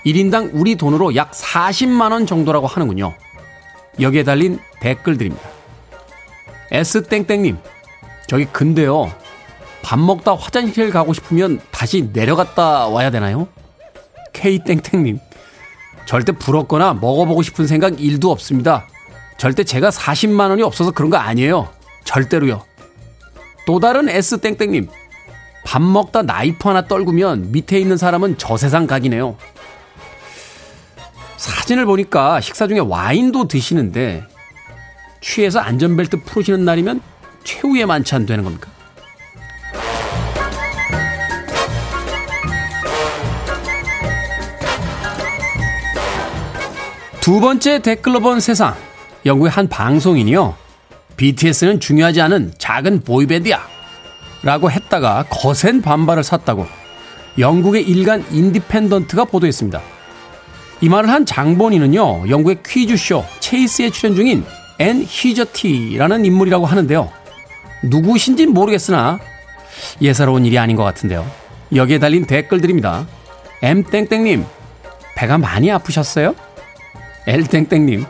1인당 0.06 0.50
우리 0.52 0.76
돈으로 0.76 1.14
약 1.16 1.32
40만원 1.32 2.26
정도라고 2.26 2.66
하는군요. 2.66 3.14
여기에 4.00 4.24
달린 4.24 4.58
댓글들입니다. 4.80 5.48
S땡땡님, 6.70 7.58
저기 8.26 8.44
근데요. 8.46 9.12
밥 9.82 9.98
먹다 9.98 10.34
화장실 10.34 10.90
가고 10.90 11.12
싶으면 11.12 11.60
다시 11.70 12.08
내려갔다 12.12 12.88
와야 12.88 13.10
되나요? 13.10 13.48
K땡땡님, 14.32 15.20
절대 16.06 16.32
부럽거나 16.32 16.94
먹어보고 16.94 17.42
싶은 17.42 17.66
생각 17.66 17.92
1도 17.94 18.30
없습니다. 18.30 18.86
절대 19.36 19.62
제가 19.64 19.90
40만 19.90 20.50
원이 20.50 20.62
없어서 20.62 20.90
그런 20.90 21.10
거 21.10 21.18
아니에요. 21.18 21.68
절대로요. 22.04 22.64
또 23.66 23.78
다른 23.80 24.08
S땡땡님, 24.08 24.88
밥 25.64 25.82
먹다 25.82 26.22
나이프 26.22 26.68
하나 26.68 26.86
떨구면 26.86 27.52
밑에 27.52 27.78
있는 27.78 27.96
사람은 27.96 28.36
저 28.38 28.56
세상 28.56 28.86
각이네요. 28.86 29.36
사진을 31.36 31.84
보니까 31.84 32.40
식사 32.40 32.66
중에 32.66 32.78
와인도 32.78 33.48
드시는데 33.48 34.24
취해서 35.20 35.58
안전벨트 35.58 36.22
풀으시는 36.22 36.64
날이면 36.64 37.00
최후의 37.44 37.86
만찬 37.86 38.26
되는 38.26 38.42
겁니까? 38.42 38.70
두 47.20 47.40
번째 47.40 47.80
댓글로 47.80 48.20
본 48.20 48.40
세상. 48.40 48.74
영국의 49.24 49.50
한 49.50 49.68
방송인이요. 49.68 50.54
BTS는 51.16 51.80
중요하지 51.80 52.20
않은 52.20 52.52
작은 52.58 53.02
보이밴드야. 53.02 53.66
라고 54.42 54.70
했다가 54.70 55.24
거센 55.30 55.80
반발을 55.80 56.22
샀다고 56.22 56.66
영국의 57.38 57.82
일간 57.88 58.26
인디펜던트가 58.30 59.24
보도했습니다. 59.24 59.80
이 60.82 60.88
말을 60.90 61.08
한 61.08 61.24
장본인은요, 61.24 62.28
영국의 62.28 62.58
퀴즈쇼 62.64 63.24
체이스에 63.40 63.88
출연 63.88 64.14
중인 64.14 64.44
앤 64.78 65.02
히저티라는 65.08 66.26
인물이라고 66.26 66.66
하는데요. 66.66 67.10
누구신진 67.88 68.52
모르겠으나 68.52 69.18
예사로운 70.00 70.44
일이 70.46 70.58
아닌 70.58 70.76
것 70.76 70.84
같은데요. 70.84 71.26
여기에 71.74 71.98
달린 71.98 72.26
댓글들입니다. 72.26 73.06
M땡땡님, 73.62 74.44
배가 75.16 75.38
많이 75.38 75.70
아프셨어요? 75.70 76.34
L땡땡님, 77.26 78.04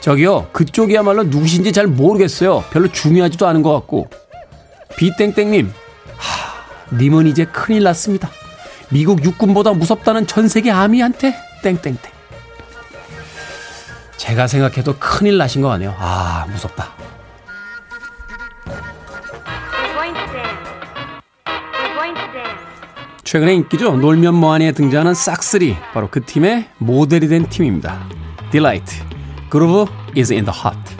저기요, 0.00 0.48
그쪽이야말로 0.52 1.24
누구신지 1.24 1.72
잘 1.72 1.86
모르겠어요. 1.86 2.64
별로 2.70 2.90
중요하지도 2.90 3.46
않은 3.46 3.62
것 3.62 3.72
같고. 3.74 4.08
B땡땡님, 4.96 5.72
하, 6.16 6.96
님은 6.96 7.26
이제 7.26 7.44
큰일 7.44 7.82
났습니다. 7.82 8.30
미국 8.90 9.22
육군보다 9.24 9.72
무섭다는 9.72 10.26
전 10.26 10.48
세계 10.48 10.70
아미한테 10.70 11.34
땡땡땡. 11.62 11.98
제가 14.16 14.46
생각해도 14.46 14.96
큰일 14.98 15.36
나신 15.36 15.62
거 15.62 15.68
같네요. 15.68 15.94
아, 15.98 16.46
무섭다. 16.50 17.07
최근에 23.30 23.52
인기죠. 23.56 23.94
놀면 23.96 24.36
뭐하니에 24.36 24.72
등장하는 24.72 25.12
싹쓸이. 25.12 25.76
바로 25.92 26.08
그 26.10 26.24
팀의 26.24 26.64
모델이 26.78 27.28
된 27.28 27.46
팀입니다. 27.46 28.08
Delight. 28.50 29.02
Groove 29.50 29.92
is 30.16 30.32
in 30.32 30.46
the 30.46 30.58
heart. 30.58 30.97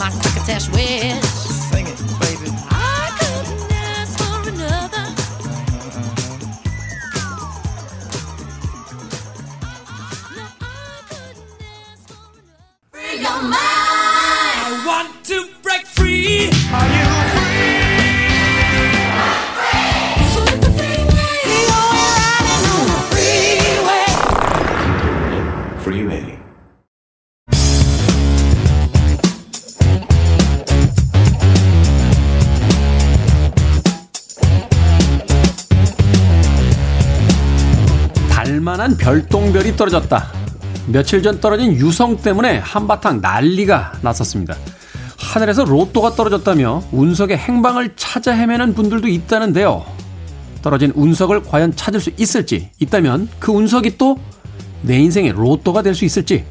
my 0.00 0.08
crockettash 0.08 0.72
with. 0.72 1.29
조그만한 38.60 38.96
별똥별이 38.96 39.74
떨어졌다. 39.76 40.32
며칠 40.86 41.22
전 41.22 41.40
떨어진 41.40 41.72
유성 41.72 42.18
때문에 42.18 42.58
한바탕 42.58 43.20
난리가 43.22 43.94
났었습니다. 44.02 44.54
하늘에서 45.18 45.64
로또가 45.64 46.10
떨어졌다며 46.10 46.82
운석의 46.92 47.38
행방을 47.38 47.94
찾아 47.96 48.32
헤매는 48.32 48.74
분들도 48.74 49.08
있다는데요. 49.08 49.84
떨어진 50.60 50.92
운석을 50.94 51.42
과연 51.42 51.74
찾을 51.74 52.00
수 52.00 52.10
있을지, 52.18 52.70
있다면 52.78 53.28
그 53.38 53.50
운석이 53.52 53.96
또 53.96 54.18
내 54.82 54.98
인생의 54.98 55.32
로또가 55.32 55.82
될 55.82 55.94
수 55.94 56.06
있을지, 56.06 56.46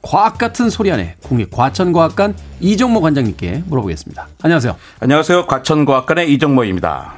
과학 0.00 0.38
같은 0.38 0.70
소리 0.70 0.92
안에 0.92 1.16
국립과천과학관 1.22 2.36
이종모 2.60 3.00
관장님께 3.00 3.64
물어보겠습니다. 3.66 4.28
안녕하세요. 4.42 4.76
안녕하세요. 5.00 5.46
과천과학관의 5.46 6.32
이정모입니다. 6.32 7.14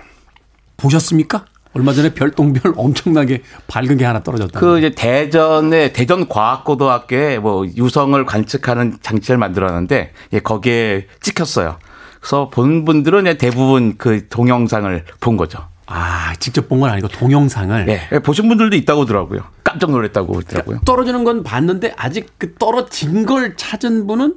보셨습니까? 0.79 1.45
얼마 1.75 1.93
전에 1.93 2.15
별똥별 2.15 2.75
엄청나게 2.77 3.43
밝은 3.69 3.97
게 3.99 4.05
하나 4.05 4.23
떨어졌다. 4.23 4.59
그 4.59 4.79
이제 4.79 4.91
대전에 4.91 5.93
대전 5.93 6.29
과학고등학교에 6.29 7.39
뭐 7.39 7.67
유성을 7.67 8.25
관측하는 8.25 8.99
장치를 9.03 9.39
만들었는데 9.39 10.13
예, 10.33 10.41
거기에 10.41 11.07
찍혔어요. 11.21 11.79
그래서 12.21 12.49
본 12.49 12.85
분들은 12.85 13.23
이제 13.27 13.39
대부분 13.39 13.97
그 13.97 14.27
동영상을 14.29 15.05
본 15.21 15.37
거죠. 15.37 15.69
아, 15.87 16.35
직접 16.39 16.69
본 16.69 16.81
건 16.81 16.91
아니고 16.91 17.09
동영상을. 17.09 17.87
네. 17.87 18.09
예, 18.13 18.19
보신 18.19 18.49
분들도 18.49 18.77
있다고 18.77 19.03
하더라고요. 19.03 19.41
깜짝 19.65 19.91
놀랐다고 19.91 20.33
그러더라고요. 20.33 20.81
떨어지는 20.85 21.25
건 21.25 21.43
봤는데 21.43 21.95
아직 21.97 22.33
그 22.39 22.55
떨어진 22.55 23.25
걸 23.25 23.57
찾은 23.57 24.07
분은 24.07 24.35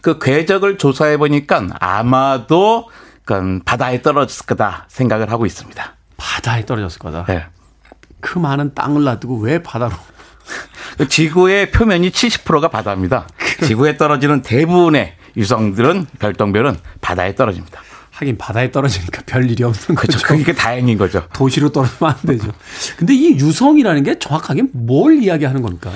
그 0.00 0.18
궤적을 0.20 0.78
조사해 0.78 1.16
보니까 1.16 1.66
아마도 1.80 2.88
그 3.24 3.60
바다에 3.64 4.02
떨어졌을 4.02 4.46
거다 4.46 4.84
생각을 4.88 5.30
하고 5.30 5.46
있습니다. 5.46 5.96
바다에 6.22 6.64
떨어졌을 6.64 7.00
거다. 7.00 7.24
네. 7.26 7.44
그 8.20 8.38
많은 8.38 8.74
땅을 8.74 9.02
놔두고 9.02 9.38
왜 9.38 9.60
바다로? 9.60 9.92
그 10.96 11.08
지구의 11.08 11.72
표면이 11.72 12.10
70%가 12.10 12.68
바다입니다. 12.68 13.26
지구에 13.66 13.96
떨어지는 13.96 14.42
대부분의 14.42 15.14
유성들은 15.36 16.06
별똥별은 16.20 16.76
바다에 17.00 17.34
떨어집니다. 17.34 17.80
하긴 18.12 18.38
바다에 18.38 18.70
떨어지니까 18.70 19.22
별 19.26 19.50
일이 19.50 19.64
없는 19.64 19.96
거죠. 19.96 20.18
그렇죠. 20.18 20.26
그게 20.28 20.52
다행인 20.52 20.96
거죠. 20.96 21.26
도시로 21.32 21.70
떨어지면 21.70 22.12
안 22.12 22.18
되죠. 22.24 22.52
근데 22.96 23.14
이 23.14 23.32
유성이라는 23.32 24.04
게 24.04 24.18
정확하게 24.20 24.64
뭘 24.72 25.20
이야기하는 25.22 25.60
겁니까? 25.62 25.90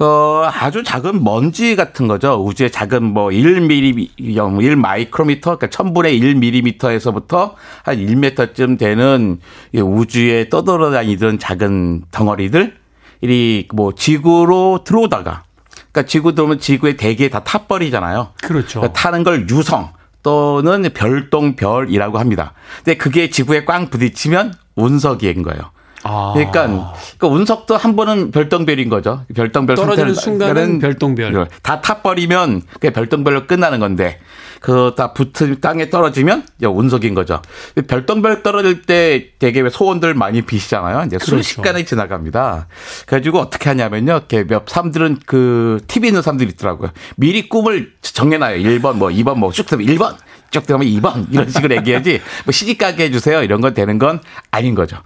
어, 0.00 0.48
아주 0.52 0.82
작은 0.82 1.22
먼지 1.22 1.76
같은 1.76 2.08
거죠. 2.08 2.42
우주의 2.44 2.70
작은 2.70 3.02
뭐 3.02 3.28
1mm, 3.28 4.62
1 4.62 4.76
마이크로미터, 4.76 5.58
그러니까 5.58 5.66
1000분의 5.66 6.20
1mm에서부터 6.20 7.54
한 7.84 7.96
1m쯤 7.98 8.78
되는 8.78 9.38
이 9.72 9.80
우주에 9.80 10.48
떠돌아다니던 10.48 11.38
작은 11.38 12.04
덩어리들, 12.10 12.76
이 13.22 13.68
뭐 13.74 13.94
지구로 13.94 14.82
들어오다가, 14.84 15.44
그러니까 15.92 16.02
지구 16.08 16.34
들어오면 16.34 16.58
지구의 16.58 16.96
대기에 16.96 17.28
다 17.28 17.44
타버리잖아요. 17.44 18.28
그렇죠. 18.42 18.80
그러니까 18.80 18.98
타는 19.00 19.22
걸 19.24 19.46
유성 19.48 19.92
또는 20.22 20.82
별똥별이라고 20.94 22.18
합니다. 22.18 22.54
근데 22.78 22.96
그게 22.96 23.28
지구에 23.28 23.64
꽝 23.64 23.90
부딪히면 23.90 24.54
운석인 24.76 25.42
거예요. 25.42 25.70
아. 26.04 26.32
그러니까, 26.34 26.94
그 27.18 27.26
운석도 27.26 27.76
한 27.76 27.96
번은 27.96 28.30
별똥별인 28.30 28.88
거죠. 28.88 29.24
별똥별 29.34 29.76
떨어지는 29.76 30.14
순간은 30.14 30.78
별똥별. 30.78 31.48
다 31.62 31.80
타버리면 31.80 32.62
그게 32.72 32.90
별똥별로 32.90 33.46
끝나는 33.46 33.78
건데 33.80 34.18
그 34.60 34.92
다 34.96 35.12
붙은 35.12 35.60
땅에 35.60 35.90
떨어지면 35.90 36.44
이제 36.58 36.66
운석인 36.66 37.14
거죠. 37.14 37.40
별똥별 37.88 38.42
떨어질 38.42 38.82
때 38.82 39.28
되게 39.38 39.60
왜 39.60 39.70
소원들 39.70 40.14
많이 40.14 40.42
비시잖아요. 40.42 41.04
이제 41.06 41.16
그렇죠. 41.16 41.30
순식간에 41.30 41.84
지나갑니다. 41.84 42.68
그래가지고 43.06 43.38
어떻게 43.40 43.68
하냐면요. 43.70 44.12
이렇게 44.12 44.44
몇 44.46 44.68
사람들은 44.68 45.20
그 45.26 45.80
TV 45.86 46.08
있는 46.08 46.22
사람들이 46.22 46.50
있더라고요. 46.50 46.90
미리 47.16 47.48
꿈을 47.48 47.92
정해놔요. 48.02 48.58
1번 48.58 48.94
뭐 48.96 49.08
2번 49.08 49.36
뭐쭉 49.38 49.66
되면 49.66 49.86
1번 49.86 50.16
쭉 50.52 50.66
되면 50.66 50.82
2번 50.86 51.26
이런 51.32 51.48
식으로 51.50 51.74
얘기하지 51.76 52.20
뭐 52.44 52.52
시집 52.52 52.78
가게 52.78 53.04
해주세요. 53.04 53.42
이런 53.42 53.60
건 53.60 53.74
되는 53.74 53.98
건 53.98 54.20
아닌 54.52 54.76
거죠. 54.76 54.98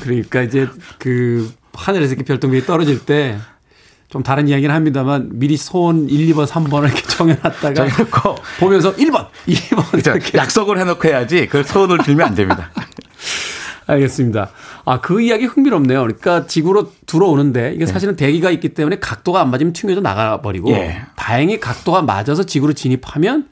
그러니까 0.00 0.42
이제 0.42 0.66
그 0.98 1.52
하늘에서 1.74 2.14
이렇게 2.14 2.24
별똥별이 2.24 2.64
떨어질 2.64 3.04
때 3.04 3.38
좀 4.12 4.22
다른 4.22 4.46
이야기는 4.46 4.74
합니다만 4.74 5.30
미리 5.32 5.56
소원 5.56 6.06
1, 6.06 6.34
2번, 6.34 6.46
3번을 6.46 6.84
이렇게 6.88 7.00
정해놨다가 7.00 7.72
정해놓고 7.72 8.34
보면서 8.60 8.94
1번, 8.94 9.28
2번 9.48 9.90
그렇죠. 9.90 10.10
이렇게 10.10 10.36
약속을 10.36 10.78
해놓고 10.78 11.08
해야지 11.08 11.46
그걸 11.46 11.64
소원을 11.64 11.96
들면 12.04 12.26
안 12.28 12.34
됩니다. 12.34 12.70
알겠습니다. 13.86 14.50
아, 14.84 15.00
그 15.00 15.22
이야기 15.22 15.46
흥미롭네요. 15.46 16.02
그러니까 16.02 16.46
지구로 16.46 16.92
들어오는데 17.06 17.72
이게 17.74 17.86
사실은 17.86 18.14
대기가 18.14 18.50
있기 18.50 18.74
때문에 18.74 18.98
각도가 18.98 19.40
안 19.40 19.50
맞으면 19.50 19.72
튕겨져 19.72 20.02
나가버리고 20.02 20.70
예. 20.72 21.02
다행히 21.16 21.58
각도가 21.58 22.02
맞아서 22.02 22.44
지구로 22.44 22.74
진입하면 22.74 23.48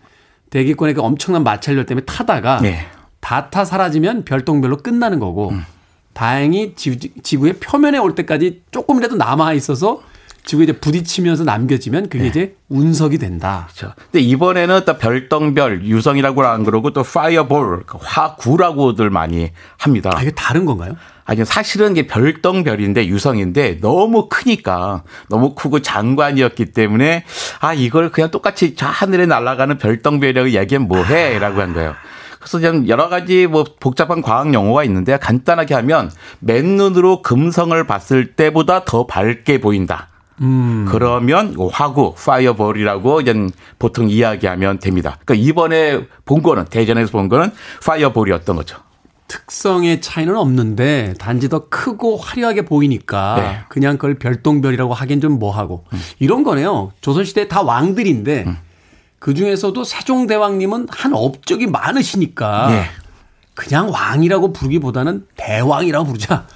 대기권의 0.50 0.94
그 0.94 1.02
엄청난 1.02 1.44
마찰력 1.44 1.86
때문에 1.86 2.04
타다가 2.04 2.60
예. 2.64 2.86
다타 3.20 3.64
사라지면 3.64 4.24
별똥별로 4.24 4.78
끝나는 4.78 5.20
거고 5.20 5.52
다행히 6.12 6.74
지, 6.74 6.98
지구 7.22 7.46
의 7.46 7.54
표면에 7.54 7.98
올 7.98 8.14
때까지 8.14 8.62
조금이라도 8.70 9.16
남아 9.16 9.52
있어서 9.54 10.02
지구에 10.44 10.64
이제 10.64 10.72
부딪히면서 10.72 11.44
남겨지면 11.44 12.08
그게 12.08 12.26
이제 12.26 12.56
운석이 12.70 13.18
된다. 13.18 13.68
그렇죠. 13.72 13.94
근데 14.10 14.20
이번에는 14.20 14.82
또 14.86 14.96
별똥별, 14.96 15.84
유성이라고 15.84 16.44
안 16.46 16.64
그러고 16.64 16.92
또 16.92 17.02
파이어볼, 17.02 17.84
그 17.86 17.98
화구라고들 18.00 19.10
많이 19.10 19.50
합니다. 19.76 20.10
아, 20.14 20.22
이게 20.22 20.30
다른 20.30 20.64
건가요? 20.64 20.96
아니요, 21.30 21.44
사실은 21.44 21.92
이게 21.92 22.08
별똥별인데 22.08 23.06
유성인데 23.06 23.78
너무 23.80 24.28
크니까 24.28 25.04
너무 25.28 25.54
크고 25.54 25.80
장관이었기 25.80 26.72
때문에 26.72 27.24
아 27.60 27.72
이걸 27.72 28.10
그냥 28.10 28.32
똑같이 28.32 28.74
저 28.74 28.86
하늘에 28.86 29.26
날아가는 29.26 29.78
별똥별이라고 29.78 30.48
이야기하면 30.48 30.88
뭐해라고 30.88 31.60
한 31.60 31.72
거예요. 31.72 31.94
그래서 32.40 32.58
좀 32.58 32.88
여러 32.88 33.08
가지 33.08 33.46
뭐 33.46 33.64
복잡한 33.78 34.22
과학 34.22 34.52
용어가 34.52 34.82
있는데 34.82 35.18
간단하게 35.18 35.74
하면 35.74 36.10
맨눈으로 36.40 37.22
금성을 37.22 37.86
봤을 37.86 38.32
때보다 38.32 38.84
더 38.84 39.06
밝게 39.06 39.60
보인다. 39.60 40.08
그러면 40.90 41.54
화구, 41.70 42.12
fireball이라고 42.16 43.20
이제 43.20 43.34
보통 43.78 44.10
이야기하면 44.10 44.80
됩니다. 44.80 45.16
그러니까 45.24 45.48
이번에 45.48 46.06
본 46.24 46.42
거는 46.42 46.64
대전에서 46.64 47.12
본 47.12 47.28
거는 47.28 47.52
fireball이었던 47.86 48.56
거죠. 48.56 48.78
특성의 49.30 50.00
차이는 50.00 50.36
없는데 50.36 51.14
단지 51.20 51.48
더 51.48 51.68
크고 51.68 52.16
화려하게 52.16 52.62
보이니까 52.62 53.36
네. 53.36 53.58
그냥 53.68 53.96
그걸 53.96 54.18
별똥별이라고 54.18 54.92
하긴 54.92 55.20
좀 55.20 55.38
뭐하고 55.38 55.84
이런 56.18 56.42
거네요. 56.42 56.90
조선시대 57.00 57.46
다 57.46 57.62
왕들인데 57.62 58.46
그 59.20 59.32
중에서도 59.34 59.84
세종대왕님은 59.84 60.88
한 60.90 61.14
업적이 61.14 61.68
많으시니까 61.68 62.72
예. 62.72 62.84
그냥 63.54 63.92
왕이라고 63.92 64.52
부르기보다는 64.52 65.28
대왕이라고 65.36 66.06
부르자 66.06 66.46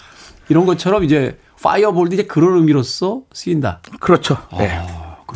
이런 0.49 0.66
것처럼 0.66 1.05
이제 1.05 1.39
파이어볼도 1.62 2.14
이제 2.14 2.25
그런 2.25 2.57
의미로서 2.57 3.22
쓰인다. 3.33 3.81
그렇죠. 4.01 4.37
네. 4.59 4.85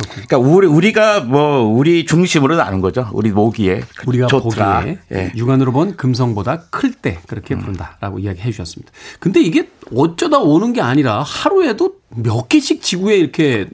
그러니까 0.07 0.37
우리 0.37 0.67
우리가 0.67 1.21
뭐 1.21 1.61
우리 1.61 2.05
중심으로는 2.05 2.63
아는 2.63 2.81
거죠. 2.81 3.09
우리 3.13 3.31
모기에 3.31 3.81
우리가 4.07 4.27
좋더라. 4.27 4.79
보기에 4.79 4.99
예. 5.13 5.31
육안으로 5.35 5.71
본 5.71 5.95
금성보다 5.95 6.63
클 6.69 6.89
때 7.01 7.19
그렇게 7.27 7.55
부른다라고 7.55 8.19
이야기해 8.19 8.51
주셨습니다. 8.51 8.91
근데 9.19 9.39
이게 9.41 9.69
어쩌다 9.95 10.39
오는 10.39 10.73
게 10.73 10.81
아니라 10.81 11.21
하루에도 11.23 11.93
몇 12.09 12.49
개씩 12.49 12.81
지구에 12.81 13.15
이렇게 13.17 13.67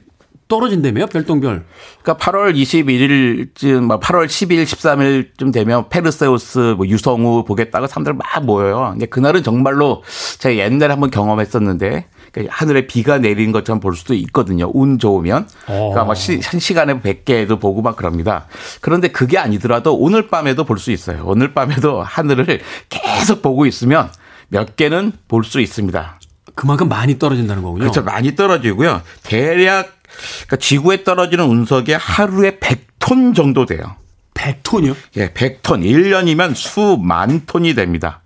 떨어진다며요, 0.48 1.06
별똥별. 1.08 1.64
그러니까 2.02 2.24
8월 2.24 2.54
21일쯤, 2.54 3.80
뭐 3.80 3.98
8월 3.98 4.26
10일, 4.26 4.64
13일쯤 4.64 5.52
되면 5.52 5.88
페르세우스, 5.88 6.74
뭐 6.76 6.86
유성우 6.86 7.44
보겠다고 7.44 7.88
사람들 7.88 8.14
막 8.14 8.44
모여요. 8.44 8.90
근데 8.92 9.06
그날은 9.06 9.42
정말로 9.42 10.04
제가 10.38 10.56
옛날에 10.56 10.92
한번 10.92 11.10
경험했었는데 11.10 12.06
그러니까 12.36 12.54
하늘에 12.54 12.86
비가 12.86 13.18
내리는 13.18 13.50
것처럼 13.50 13.80
볼 13.80 13.96
수도 13.96 14.12
있거든요. 14.14 14.70
운 14.74 14.98
좋으면. 14.98 15.48
그러니까 15.64 16.04
뭐 16.04 16.14
시, 16.14 16.38
한 16.44 16.60
시간에 16.60 17.00
100개도 17.00 17.58
보고 17.58 17.80
막 17.80 17.96
그럽니다. 17.96 18.46
그런데 18.80 19.08
그게 19.08 19.38
아니더라도 19.38 19.96
오늘 19.96 20.28
밤에도 20.28 20.64
볼 20.64 20.76
수 20.78 20.90
있어요. 20.92 21.22
오늘 21.24 21.54
밤에도 21.54 22.02
하늘을 22.02 22.60
계속 22.90 23.40
보고 23.40 23.64
있으면 23.64 24.10
몇 24.48 24.76
개는 24.76 25.12
볼 25.28 25.44
수 25.44 25.60
있습니다. 25.60 26.20
그만큼 26.54 26.88
많이 26.88 27.18
떨어진다는 27.18 27.62
거군요. 27.62 27.80
그렇죠. 27.80 28.02
많이 28.02 28.34
떨어지고요. 28.36 29.00
대략 29.22 29.96
그러니까 30.44 30.56
지구에 30.56 31.04
떨어지는 31.04 31.46
운석이 31.46 31.92
하루에 31.92 32.58
100톤 32.58 33.34
정도 33.34 33.64
돼요. 33.66 33.96
100톤이요? 34.34 34.94
예, 35.16 35.30
100톤. 35.30 35.82
1년이면 35.82 36.54
수만 36.54 37.42
톤이 37.46 37.74
됩니다. 37.74 38.20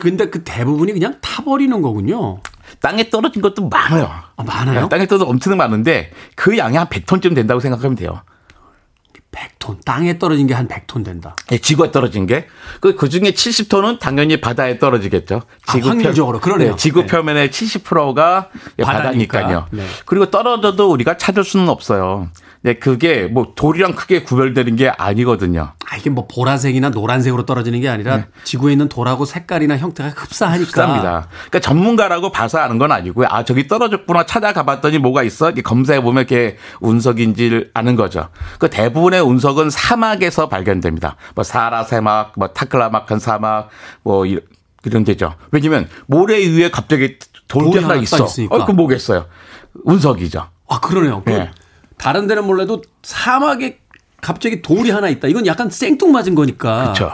근데 0.00 0.28
그 0.28 0.42
대부분이 0.42 0.92
그냥 0.92 1.16
타버리는 1.20 1.80
거군요. 1.80 2.40
땅에 2.84 3.08
떨어진 3.08 3.40
것도 3.40 3.70
많아요. 3.70 4.10
아, 4.36 4.42
많아요? 4.44 4.90
땅에 4.90 5.06
떨어져 5.06 5.24
엄청 5.24 5.56
많은데 5.56 6.10
그 6.36 6.58
양이 6.58 6.76
한 6.76 6.86
100톤쯤 6.86 7.34
된다고 7.34 7.58
생각하면 7.58 7.96
돼요. 7.96 8.20
100톤. 9.32 9.84
땅에 9.84 10.18
떨어진 10.18 10.46
게 10.46 10.52
한 10.54 10.68
100톤 10.68 11.02
된다. 11.04 11.34
예, 11.50 11.56
지구에 11.58 11.90
떨어진 11.90 12.26
게. 12.26 12.46
그, 12.80 12.94
그 12.94 13.08
중에 13.08 13.22
70톤은 13.32 13.98
당연히 13.98 14.38
바다에 14.40 14.78
떨어지겠죠. 14.78 15.42
아, 15.66 15.78
확률적으로 15.82 16.38
그러네요. 16.40 16.72
네, 16.72 16.76
지구 16.76 17.00
네. 17.00 17.06
표면의 17.06 17.48
70%가 17.48 18.50
바다니까. 18.78 18.84
바다니까요. 18.84 19.66
네. 19.70 19.86
그리고 20.04 20.30
떨어져도 20.30 20.90
우리가 20.92 21.16
찾을 21.16 21.42
수는 21.42 21.68
없어요. 21.70 22.28
네, 22.60 22.74
그게 22.74 23.22
뭐 23.24 23.52
돌이랑 23.56 23.94
크게 23.94 24.22
구별되는 24.22 24.76
게 24.76 24.88
아니거든요. 24.90 25.72
아, 25.94 25.96
이게 25.96 26.10
뭐 26.10 26.26
보라색이나 26.26 26.90
노란색으로 26.90 27.46
떨어지는 27.46 27.80
게 27.80 27.88
아니라 27.88 28.24
지구에 28.42 28.72
있는 28.72 28.88
돌하고 28.88 29.24
색깔이나 29.24 29.76
형태가 29.78 30.10
흡사하니까. 30.10 30.66
흡사합니다. 30.68 31.28
그러니까 31.30 31.60
전문가라고 31.60 32.32
봐서 32.32 32.58
아는 32.58 32.78
건 32.78 32.90
아니고요. 32.90 33.28
아 33.30 33.44
저기 33.44 33.68
떨어졌구나 33.68 34.26
찾아가 34.26 34.64
봤더니 34.64 34.98
뭐가 34.98 35.22
있어? 35.22 35.52
검사해 35.52 36.02
보면 36.02 36.22
이렇게 36.28 36.56
운석인지를 36.80 37.70
아는 37.74 37.94
거죠. 37.96 38.28
그 38.58 38.68
대부분의 38.68 39.20
운석은 39.20 39.70
사막에서 39.70 40.48
발견됩니다. 40.48 41.16
뭐 41.34 41.44
사하라 41.44 41.84
사막, 41.84 42.32
뭐 42.36 42.48
타클라마칸 42.48 43.18
사막, 43.20 43.68
뭐 44.02 44.26
이- 44.26 44.40
이런 44.84 45.04
데죠. 45.04 45.34
왜냐면 45.52 45.88
모래 46.06 46.38
위에 46.46 46.70
갑자기 46.70 47.18
돌이 47.48 47.78
하나 47.80 47.94
있어. 47.94 48.24
있으니까. 48.26 48.54
어, 48.56 48.64
그 48.66 48.72
뭐겠어요? 48.72 49.26
운석이죠. 49.84 50.48
아, 50.68 50.80
그러네요. 50.80 51.22
그 51.24 51.30
네. 51.30 51.50
다른 51.98 52.26
데는 52.26 52.44
몰라도 52.44 52.82
사막에 53.02 53.78
갑자기 54.24 54.62
돌이 54.62 54.90
하나 54.90 55.08
있다. 55.10 55.28
이건 55.28 55.46
약간 55.46 55.68
생뚱맞은 55.68 56.34
거니까. 56.34 56.92
그쵸. 56.92 57.12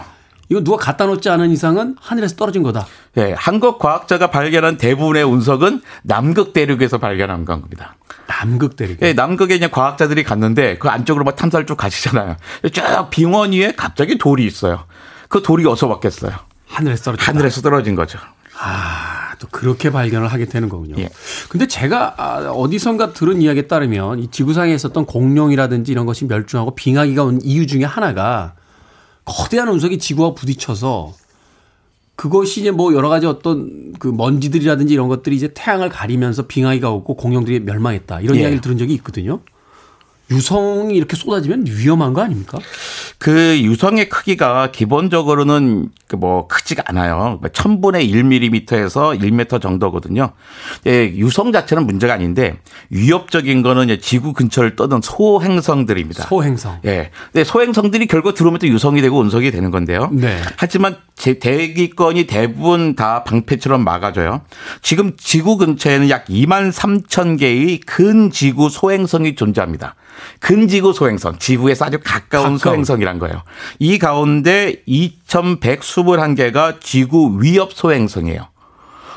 이건 0.49 0.65
누가 0.65 0.77
갖다 0.77 1.07
놓지 1.07 1.29
않은 1.29 1.51
이상은 1.51 1.97
하늘에서 2.01 2.37
떨어진 2.37 2.63
거다. 2.63 2.87
예, 3.17 3.35
한국 3.37 3.79
과학자가 3.79 4.31
발견한 4.31 4.79
대부분의 4.79 5.25
운석은 5.25 5.83
남극 6.03 6.53
대륙에서 6.53 6.99
발견한 6.99 7.45
겁니다. 7.45 7.97
남극 8.27 8.77
대륙. 8.77 8.99
예, 9.03 9.13
남극에 9.13 9.57
이제 9.57 9.69
과학자들이 9.69 10.23
갔는데 10.23 10.79
그 10.79 10.89
안쪽으로 10.89 11.25
막 11.25 11.35
탐사를 11.35 11.67
쭉 11.67 11.77
가시잖아요. 11.77 12.37
쭉 12.73 12.83
빙원 13.11 13.53
위에 13.53 13.73
갑자기 13.77 14.19
돌이 14.19 14.47
있어요. 14.47 14.85
그 15.29 15.43
돌이 15.43 15.67
어디서 15.67 15.89
왔겠어요? 15.89 16.33
하늘에서 16.69 17.05
떨어진 17.05 17.27
하늘에서 17.27 17.61
떨어진 17.61 17.95
거죠. 17.97 18.19
아, 18.61 19.30
또 19.41 19.49
그렇게 19.51 19.91
발견을 19.91 20.29
하게 20.29 20.45
되는 20.45 20.69
거군요. 20.69 20.95
예. 20.99 21.09
근데 21.49 21.67
제가 21.67 22.15
아, 22.19 22.51
어디선가 22.51 23.15
들은 23.15 23.41
이야기에 23.41 23.63
따르면 23.63 24.21
이 24.21 24.31
지구상에 24.31 24.73
있었던 24.75 25.07
공룡이라든지 25.07 25.91
이런 25.91 26.07
것이 26.07 26.27
멸종하고 26.27 26.75
빙하기가 26.75 27.25
온 27.25 27.41
이유 27.43 27.67
중에 27.67 27.85
하나가 27.85 28.55
거대한 29.25 29.69
운석이 29.69 29.99
지구와 29.99 30.35
부딪혀서 30.35 31.15
그것이 32.17 32.61
이제 32.61 32.71
뭐 32.71 32.93
여러 32.93 33.09
가지 33.09 33.27
어떤 33.27 33.95
그 33.99 34.09
먼지들이라든지 34.09 34.93
이런 34.93 35.09
것들이 35.09 35.37
이제 35.37 35.51
태양을 35.55 35.89
가리면서 35.89 36.47
빙하기가 36.47 36.91
오고 36.91 37.17
공룡들이 37.17 37.61
멸망했다. 37.61 38.21
이런 38.21 38.37
예. 38.37 38.43
이야기를 38.43 38.61
들은 38.61 38.77
적이 38.77 38.93
있거든요. 38.95 39.41
유성이 40.31 40.95
이렇게 40.95 41.17
쏟아지면 41.17 41.65
위험한 41.67 42.13
거 42.13 42.23
아닙니까? 42.23 42.59
그 43.19 43.61
유성의 43.63 44.09
크기가 44.09 44.71
기본적으로는 44.71 45.91
그뭐 46.07 46.47
크지가 46.47 46.85
않아요. 46.87 47.39
뭐 47.41 47.51
천분의 47.51 48.11
1mm에서 48.11 49.21
1m 49.21 49.61
정도거든요. 49.61 50.33
예, 50.87 51.07
유성 51.15 51.53
자체는 51.53 51.87
문제가 51.87 52.15
아닌데 52.15 52.59
위협적인 52.91 53.63
거는 53.63 53.85
이제 53.85 53.99
지구 53.99 54.33
근처를 54.33 54.77
떠든 54.77 55.01
소행성들입니다. 55.03 56.25
소행성. 56.25 56.79
예. 56.85 57.11
근데 57.33 57.45
소행성들이 57.45 58.07
결국 58.07 58.35
들어오면 58.35 58.61
또 58.61 58.69
유성이 58.69 59.03
되고 59.03 59.19
운석이 59.19 59.51
되는 59.51 59.71
건데요. 59.71 60.11
네. 60.13 60.41
하지만 60.57 60.97
제 61.17 61.39
대기권이 61.39 62.27
대부분 62.27 62.97
다 62.97 63.25
방패처럼 63.25 63.85
막아줘요. 63.85 64.43
지금 64.81 65.17
지구 65.17 65.57
근처에는 65.57 66.09
약 66.09 66.27
2만 66.27 66.73
3천 66.73 67.39
개의 67.39 67.81
근지구 67.81 68.71
소행성이 68.71 69.35
존재합니다. 69.35 69.97
근지구 70.41 70.93
소행성, 70.93 71.39
지구에서 71.39 71.87
아주 71.87 71.99
가까운 72.03 72.45
가까운. 72.45 72.59
소행성이란 72.59 73.19
거예요. 73.19 73.43
이 73.79 73.99
가운데 73.99 74.83
2,121개가 74.87 76.81
지구 76.81 77.39
위협 77.43 77.73
소행성이에요. 77.73 78.49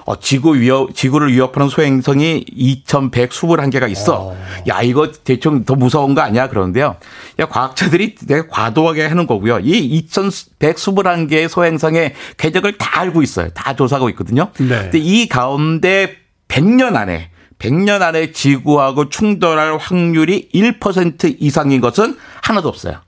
어, 0.06 0.20
지구 0.20 0.56
위협, 0.60 0.94
지구를 0.94 1.32
위협하는 1.32 1.70
소행성이 1.70 2.44
2,121개가 2.46 3.90
있어. 3.90 4.36
야, 4.68 4.82
이거 4.82 5.10
대충 5.24 5.64
더 5.64 5.76
무서운 5.76 6.14
거 6.14 6.20
아니야? 6.20 6.50
그러는데요. 6.50 6.98
야, 7.40 7.46
과학자들이 7.48 8.16
되게 8.16 8.48
과도하게 8.50 9.06
하는 9.06 9.26
거고요. 9.28 9.60
이 9.60 10.04
2,121개의 10.10 11.48
소행성의 11.48 12.16
궤적을 12.38 12.78
다 12.78 13.00
알고 13.00 13.22
있어요. 13.22 13.50
다 13.52 13.76
조사하고 13.76 14.10
있거든요. 14.10 14.50
네. 14.58 14.68
근데 14.68 15.00
이 15.00 15.30
가운데 15.30 16.18
100년 16.50 16.98
안에 16.98 17.30
100년 17.64 18.02
안에 18.02 18.34
지구하고 18.34 19.08
충돌할 19.10 19.78
확률이 19.78 20.50
1% 20.54 21.38
이상인 21.40 21.80
것은 21.80 22.18
하나도 22.42 22.68
없어요. 22.68 23.00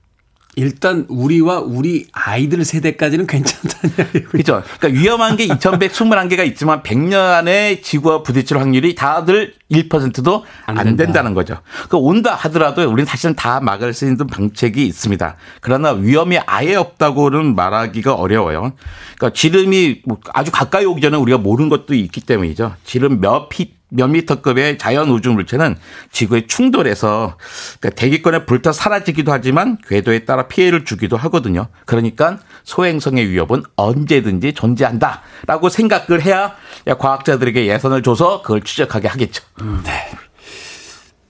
일단 0.57 1.05
우리와 1.09 1.59
우리 1.59 2.07
아이들 2.13 2.63
세대까지는 2.63 3.27
괜찮다는 3.27 3.95
이야기고 3.99 4.29
그렇죠. 4.29 4.63
그러니까 4.79 5.01
위험한 5.01 5.35
게 5.35 5.47
2,121개가 5.47 6.47
있지만 6.47 6.81
100년 6.81 7.15
안에 7.33 7.81
지구와 7.81 8.23
부딪힐 8.23 8.57
확률이 8.57 8.95
다들 8.95 9.53
1%도 9.69 10.45
안 10.65 10.77
안, 10.77 10.85
된다. 10.85 11.03
된다는 11.03 11.33
거죠. 11.33 11.57
그 11.89 11.97
온다 11.97 12.35
하더라도 12.35 12.83
우리는 12.83 13.05
사실은 13.05 13.35
다 13.35 13.59
막을 13.59 13.93
수 13.93 14.05
있는 14.05 14.25
방책이 14.27 14.85
있습니다. 14.85 15.35
그러나 15.59 15.91
위험이 15.91 16.37
아예 16.45 16.75
없다고는 16.75 17.55
말하기가 17.55 18.13
어려워요. 18.13 18.71
그러니까 19.17 19.37
지름이 19.37 20.03
뭐 20.05 20.19
아주 20.33 20.51
가까이 20.51 20.85
오기 20.85 21.01
전에 21.01 21.17
우리가 21.17 21.37
모르는 21.37 21.67
것도 21.67 21.93
있기 21.95 22.21
때문이죠. 22.21 22.75
지름 22.85 23.19
몇 23.19 23.49
피, 23.49 23.73
몇 23.95 24.07
미터급의 24.07 24.77
자연 24.77 25.09
우주 25.09 25.31
물체는 25.31 25.77
지구에 26.11 26.47
충돌해서 26.47 27.37
그러니까 27.79 28.01
대기권에 28.01 28.45
불타 28.45 28.71
사라지기도 28.73 29.31
하지만 29.31 29.77
궤도에 29.87 30.25
따라 30.25 30.47
피해를 30.47 30.85
주기도 30.85 31.17
하거든요. 31.17 31.67
그러니까 31.85 32.39
소행성의 32.63 33.29
위협은 33.29 33.63
언제든지 33.75 34.53
존재한다라고 34.53 35.69
생각을 35.69 36.21
해야 36.21 36.55
과학자들에게 36.85 37.67
예산을 37.67 38.03
줘서 38.03 38.41
그걸 38.41 38.61
추적하게 38.61 39.07
하겠죠. 39.07 39.43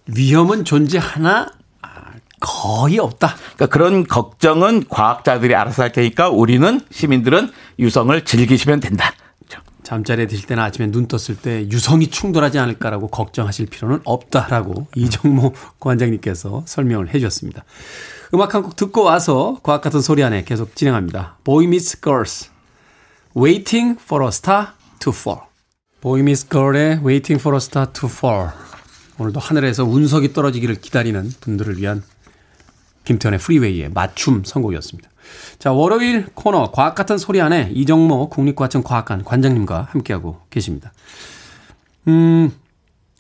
위험은 0.08 0.66
존재하나 0.66 1.48
아, 1.82 1.90
거의 2.40 3.00
없다. 3.00 3.36
그러니까 3.56 3.66
그런 3.68 4.06
걱정은 4.06 4.86
과학자들이 4.90 5.56
알아서 5.56 5.84
할 5.84 5.92
테니까 5.92 6.30
우리는 6.30 6.82
시민들은 6.92 7.52
유성을 7.80 8.26
즐기시면 8.26 8.80
된다. 8.80 9.14
잠자리에 9.86 10.26
드실 10.28 10.48
때나 10.48 10.66
아침에 10.66 10.88
눈 10.92 11.08
떴을 11.08 11.38
때 11.42 11.68
유성이 11.70 12.08
충돌하지 12.08 12.58
않을까라고 12.60 13.08
걱정하실 13.08 13.68
필요는 13.68 14.00
없다라고 14.04 14.88
이정모 14.96 15.54
관장님께서 15.80 16.64
설명을 16.66 17.10
해 17.10 17.20
주셨습니다. 17.20 17.64
음악 18.34 18.56
한 18.56 18.64
곡 18.64 18.76
듣고 18.76 19.04
와서 19.04 19.60
과학 19.62 19.82
같은 19.82 20.02
소리 20.02 20.24
안에 20.24 20.44
계속 20.44 20.76
진행합니다. 20.76 21.38
Boy 21.44 21.66
Meets 21.66 22.02
Girls, 22.02 22.50
Waiting 23.38 24.00
for 24.02 24.24
a 24.26 24.30
Star 24.30 24.68
to 25.00 25.14
Fall. 25.14 25.42
Boy 26.02 26.22
Meets 26.22 26.50
Girl의 26.50 27.00
Waiting 27.06 27.40
for 27.40 27.56
a 27.56 27.58
Star 27.58 27.88
to 27.94 28.10
Fall. 28.10 28.50
오늘도 29.20 29.40
하늘에서 29.40 29.86
운석이 29.86 30.34
떨어지기를 30.34 30.76
기다리는 30.82 31.32
분들을 31.40 31.78
위한 31.78 32.04
김태현의 33.06 33.40
프리웨이의 33.40 33.90
맞춤 33.90 34.44
선곡이었습니다. 34.44 35.10
자, 35.60 35.72
월요일 35.72 36.28
코너 36.34 36.72
과학 36.72 36.96
같은 36.96 37.18
소리 37.18 37.42
안에 37.42 37.72
이정모 37.74 38.30
국립과천 38.30 38.84
과학관 38.84 39.24
관장님과 39.24 39.88
함께하고 39.92 40.42
계십니다. 40.50 40.92
음, 42.08 42.52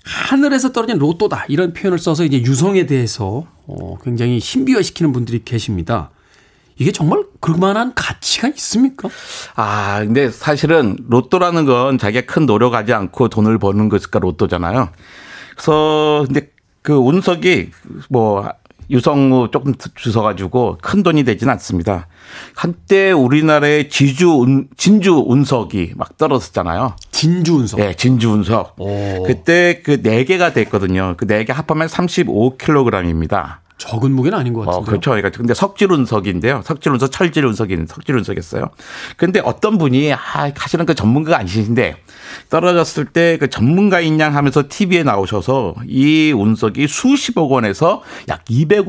하늘에서 0.03 0.71
떨어진 0.71 0.97
로또다 0.97 1.45
이런 1.47 1.73
표현을 1.73 1.97
써서 1.97 2.23
이제 2.23 2.41
유성에 2.41 2.85
대해서 2.85 3.45
어, 3.65 3.97
굉장히 4.03 4.39
신비화시키는 4.39 5.11
분들이 5.11 5.43
계십니다. 5.43 6.11
이게 6.77 6.91
정말 6.91 7.23
그만한 7.39 7.93
가치가 7.95 8.49
있습니까? 8.49 9.09
아, 9.55 9.99
근데 10.01 10.29
사실은 10.29 10.97
로또라는 11.07 11.65
건 11.65 11.97
자기가 11.97 12.31
큰 12.31 12.45
노력하지 12.45 12.93
않고 12.93 13.29
돈을 13.29 13.57
버는 13.59 13.89
것이니까 13.89 14.19
로또잖아요. 14.19 14.89
그래서 15.55 16.25
근데 16.27 16.49
그 16.81 16.93
운석이 16.93 17.71
뭐 18.09 18.47
유성우 18.89 19.49
조금 19.51 19.73
주워가지고 19.95 20.79
큰 20.81 21.03
돈이 21.03 21.23
되지는 21.23 21.51
않습니다. 21.53 22.07
한때 22.55 23.11
우리나라의 23.11 23.89
지주 23.89 24.31
운, 24.31 24.67
진주 24.77 25.23
운석이 25.25 25.93
막 25.95 26.17
떨어졌잖아요. 26.17 26.95
진주 27.11 27.55
운석. 27.55 27.79
네, 27.79 27.93
진주 27.95 28.31
운석. 28.31 28.75
오. 28.79 29.23
그때 29.23 29.81
그네 29.83 30.25
개가 30.25 30.53
됐거든요. 30.53 31.15
그네개 31.17 31.53
합하면 31.53 31.87
35kg입니다. 31.87 33.64
적은 33.77 34.11
무게는 34.11 34.37
아닌 34.37 34.53
것 34.53 34.61
어, 34.61 34.65
같은데요. 34.65 34.85
그렇죠. 34.85 35.11
그러니까 35.11 35.29
근데 35.31 35.53
석질 35.53 35.91
운석인데요. 35.91 36.61
석질 36.63 36.91
운석, 36.91 37.11
철질 37.11 37.45
운석인 37.45 37.85
석질 37.87 38.15
운석이었어요. 38.15 38.69
근데 39.17 39.41
어떤 39.43 39.77
분이 39.77 40.13
아, 40.13 40.17
사실은 40.55 40.85
그 40.85 40.95
전문가가 40.95 41.37
아니신데 41.37 41.97
떨어졌을 42.49 43.05
때 43.05 43.35
그 43.37 43.49
전문가인 43.49 44.19
양 44.19 44.35
하면서 44.35 44.63
TV에 44.67 45.03
나오셔서 45.03 45.75
이 45.87 46.31
운석이 46.31 46.87
수십억 46.87 47.51
원에서 47.51 48.01
약 48.29 48.45
200억 48.45 48.87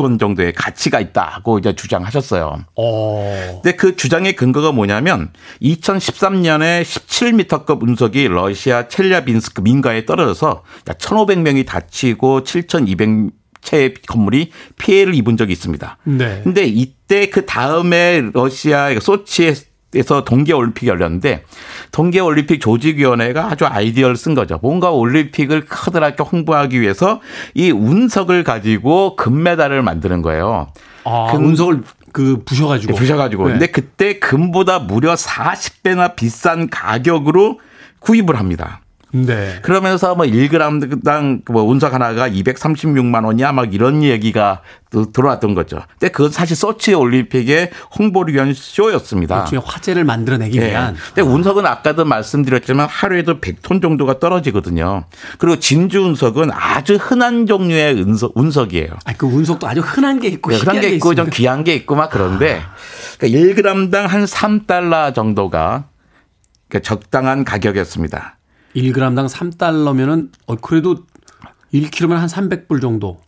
원 0.00 0.18
정도의 0.18 0.52
가치가 0.52 1.00
있다고 1.00 1.58
이제 1.58 1.74
주장하셨어요. 1.74 2.64
어. 2.76 3.60
근데 3.62 3.76
그 3.76 3.96
주장의 3.96 4.36
근거가 4.36 4.72
뭐냐면 4.72 5.32
2013년에 5.62 6.82
17m급 6.82 7.82
운석이 7.82 8.28
러시아 8.28 8.88
첼야빈스크 8.88 9.60
민가에 9.60 10.04
떨어져서 10.04 10.62
약 10.88 10.98
1,500명이 10.98 11.66
다치고 11.66 12.44
7,200 12.44 13.37
채 13.62 13.94
건물이 14.06 14.50
피해를 14.78 15.14
입은 15.14 15.36
적이 15.36 15.52
있습니다. 15.52 15.98
네. 16.04 16.40
근데 16.44 16.64
이때 16.64 17.28
그 17.28 17.44
다음에 17.46 18.22
러시아 18.32 18.90
소치에서 19.00 20.24
동계 20.24 20.52
올림픽이 20.52 20.88
열렸는데 20.88 21.44
동계 21.92 22.20
올림픽 22.20 22.60
조직위원회가 22.60 23.46
아주 23.50 23.66
아이디어를 23.66 24.16
쓴 24.16 24.34
거죠. 24.34 24.58
뭔가 24.62 24.90
올림픽을 24.90 25.66
커다랗게 25.66 26.22
홍보하기 26.22 26.80
위해서 26.80 27.20
이 27.54 27.70
운석을 27.70 28.44
가지고 28.44 29.16
금메달을 29.16 29.82
만드는 29.82 30.22
거예요. 30.22 30.68
아, 31.04 31.28
금- 31.32 31.46
운석을 31.46 31.82
그 32.12 32.42
부셔가지고. 32.44 32.94
부셔가지고. 32.94 33.46
네. 33.46 33.50
근데 33.52 33.66
그때 33.66 34.18
금보다 34.18 34.78
무려 34.78 35.14
40배나 35.14 36.16
비싼 36.16 36.68
가격으로 36.70 37.60
구입을 38.00 38.38
합니다. 38.38 38.80
네. 39.10 39.58
그러면서 39.62 40.14
뭐 40.14 40.26
1g당 40.26 41.50
뭐 41.50 41.62
운석 41.62 41.94
하나가 41.94 42.28
236만 42.28 43.24
원이야 43.24 43.52
막 43.52 43.72
이런 43.72 44.02
얘기가 44.02 44.60
또 44.90 45.10
들어왔던 45.12 45.54
거죠. 45.54 45.80
근데 45.98 46.08
그건 46.10 46.30
사실 46.30 46.56
소치 46.56 46.94
올림픽의 46.94 47.70
홍보를 47.98 48.34
위한 48.34 48.52
쇼였습니다. 48.54 49.40
일종의 49.44 49.62
화제를 49.66 50.04
만들어내기 50.04 50.58
예. 50.58 50.70
위한. 50.70 50.96
근데 51.14 51.22
운석은 51.22 51.66
아까도 51.66 52.04
말씀드렸지만 52.04 52.86
하루에도 52.88 53.40
100톤 53.40 53.80
정도가 53.82 54.18
떨어지거든요. 54.18 55.04
그리고 55.38 55.58
진주 55.58 56.00
운석은 56.02 56.50
아주 56.52 56.96
흔한 56.96 57.46
종류의 57.46 57.94
운석, 58.02 58.32
운석이에요. 58.34 58.90
아, 59.04 59.12
그 59.16 59.26
운석도 59.26 59.66
아주 59.66 59.80
흔한 59.80 60.20
게 60.20 60.28
있고 60.28 60.50
네, 60.50 60.56
흔한 60.56 60.80
게 60.80 60.88
게 60.88 60.94
있고 60.96 61.14
좀. 61.14 61.28
귀한 61.30 61.64
게 61.64 61.74
있고 61.74 61.94
막 61.96 62.10
그런데 62.10 62.62
그러니까 63.18 63.62
1g당 63.62 64.06
한 64.06 64.24
3달러 64.24 65.14
정도가 65.14 65.84
그러니까 66.68 66.86
적당한 66.88 67.44
가격이었습니다. 67.44 68.37
1g당 68.76 69.28
3달러면은 69.28 70.30
어 70.46 70.56
그래도 70.56 71.04
1kg면 71.72 72.14
한 72.14 72.28
300불 72.28 72.80
정도. 72.80 73.20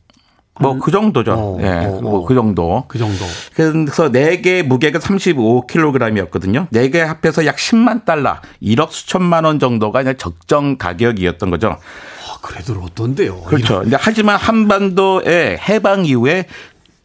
뭐 0.60 0.78
그 0.78 0.90
정도죠. 0.90 1.32
어, 1.32 1.58
예, 1.62 1.86
어, 1.86 2.00
뭐 2.02 2.18
어. 2.18 2.24
그 2.26 2.34
정도. 2.34 2.84
그 2.86 2.98
정도. 2.98 3.24
그래서 3.54 4.10
4개 4.10 4.62
무게가 4.62 4.98
35kg이었거든요. 4.98 6.68
4개 6.70 6.98
합해서 6.98 7.46
약 7.46 7.56
10만 7.56 8.04
달러, 8.04 8.36
1억 8.62 8.90
수천만 8.90 9.44
원 9.44 9.58
정도가 9.58 10.02
그냥 10.02 10.16
적정 10.18 10.76
가격이었던 10.76 11.50
거죠. 11.50 11.70
아, 11.70 12.38
그래도 12.42 12.74
어떤데요? 12.74 13.40
그렇죠. 13.40 13.80
근데 13.80 13.96
하지만 13.98 14.36
한반도의 14.36 15.58
해방 15.58 16.04
이후에 16.04 16.46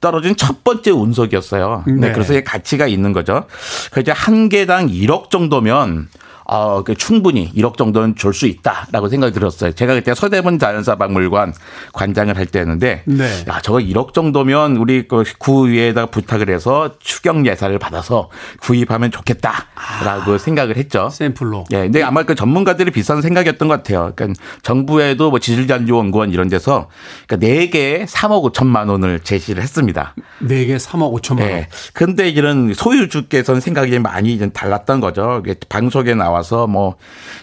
떨어진 0.01 0.35
첫 0.35 0.63
번째 0.63 0.91
운석이었어요. 0.91 1.85
네. 1.87 1.93
네. 1.93 2.11
그래서 2.11 2.39
가치가 2.41 2.87
있는 2.87 3.13
거죠. 3.13 3.45
그 3.91 4.01
이제 4.01 4.11
한 4.11 4.49
개당 4.49 4.87
1억 4.87 5.29
정도면 5.29 6.09
어, 6.45 6.83
그 6.83 6.95
충분히 6.95 7.51
1억 7.53 7.75
정도는 7.77 8.15
줄 8.15 8.35
수 8.35 8.47
있다라고 8.47 9.07
생각이 9.07 9.33
들었어요. 9.33 9.71
제가 9.71 9.93
그때 9.93 10.13
서대문 10.13 10.59
자연사박물관 10.59 11.53
관장을 11.93 12.35
할 12.37 12.45
때였는데, 12.45 13.03
네. 13.05 13.45
야, 13.47 13.61
저거 13.61 13.77
1억 13.79 14.13
정도면 14.13 14.75
우리 14.75 15.07
그 15.07 15.23
구의회에다가 15.39 16.07
부탁을 16.07 16.49
해서 16.49 16.95
추경 16.99 17.45
예산을 17.47 17.79
받아서 17.79 18.29
구입하면 18.59 19.09
좋겠다라고 19.11 20.37
생각을 20.37 20.75
했죠. 20.77 21.09
샘플로. 21.09 21.63
예, 21.71 21.83
근데 21.83 22.03
아마 22.03 22.23
그 22.23 22.35
전문가들이 22.35 22.91
비싼 22.91 23.21
생각이었던 23.21 23.67
것 23.69 23.75
같아요. 23.77 24.11
그러니까 24.15 24.39
정부에도 24.63 25.29
뭐 25.29 25.39
지질잔주연구원 25.39 26.31
이런 26.31 26.49
데서 26.49 26.89
그러니까 27.27 27.47
4개에 27.47 28.05
3억 28.05 28.51
5천만 28.51 28.89
원을 28.89 29.21
제시를 29.21 29.63
했습니다. 29.63 30.13
4개 30.43 30.75
3억 30.75 31.21
5천만 31.21 31.39
원. 31.41 31.49
예. 31.51 31.67
근데 31.93 32.27
이런 32.27 32.73
소유주께서는 32.73 33.61
생각이 33.61 33.97
많이 33.99 34.37
좀 34.37 34.51
달랐던 34.51 34.99
거죠. 34.99 35.41
방송에 35.69 36.13
나와 36.15 36.34
서 36.43 36.67
뭐 36.67 36.95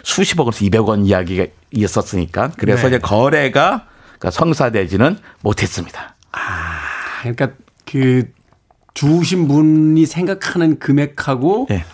수십억에서 0.02 0.64
200원 0.64 1.06
이야기가 1.06 1.46
있었으니까. 1.70 2.50
그래서 2.56 2.82
네. 2.82 2.96
이제 2.96 2.98
거래가 2.98 3.86
그러니까 4.18 4.30
성사되지는 4.30 5.18
못했습니다. 5.42 6.14
그러니까 7.20 7.50
그 7.84 8.24
주우신 8.94 9.48
분이 9.48 10.04
생각하는 10.06 10.78
금액하고 10.78 11.68
예. 11.70 11.84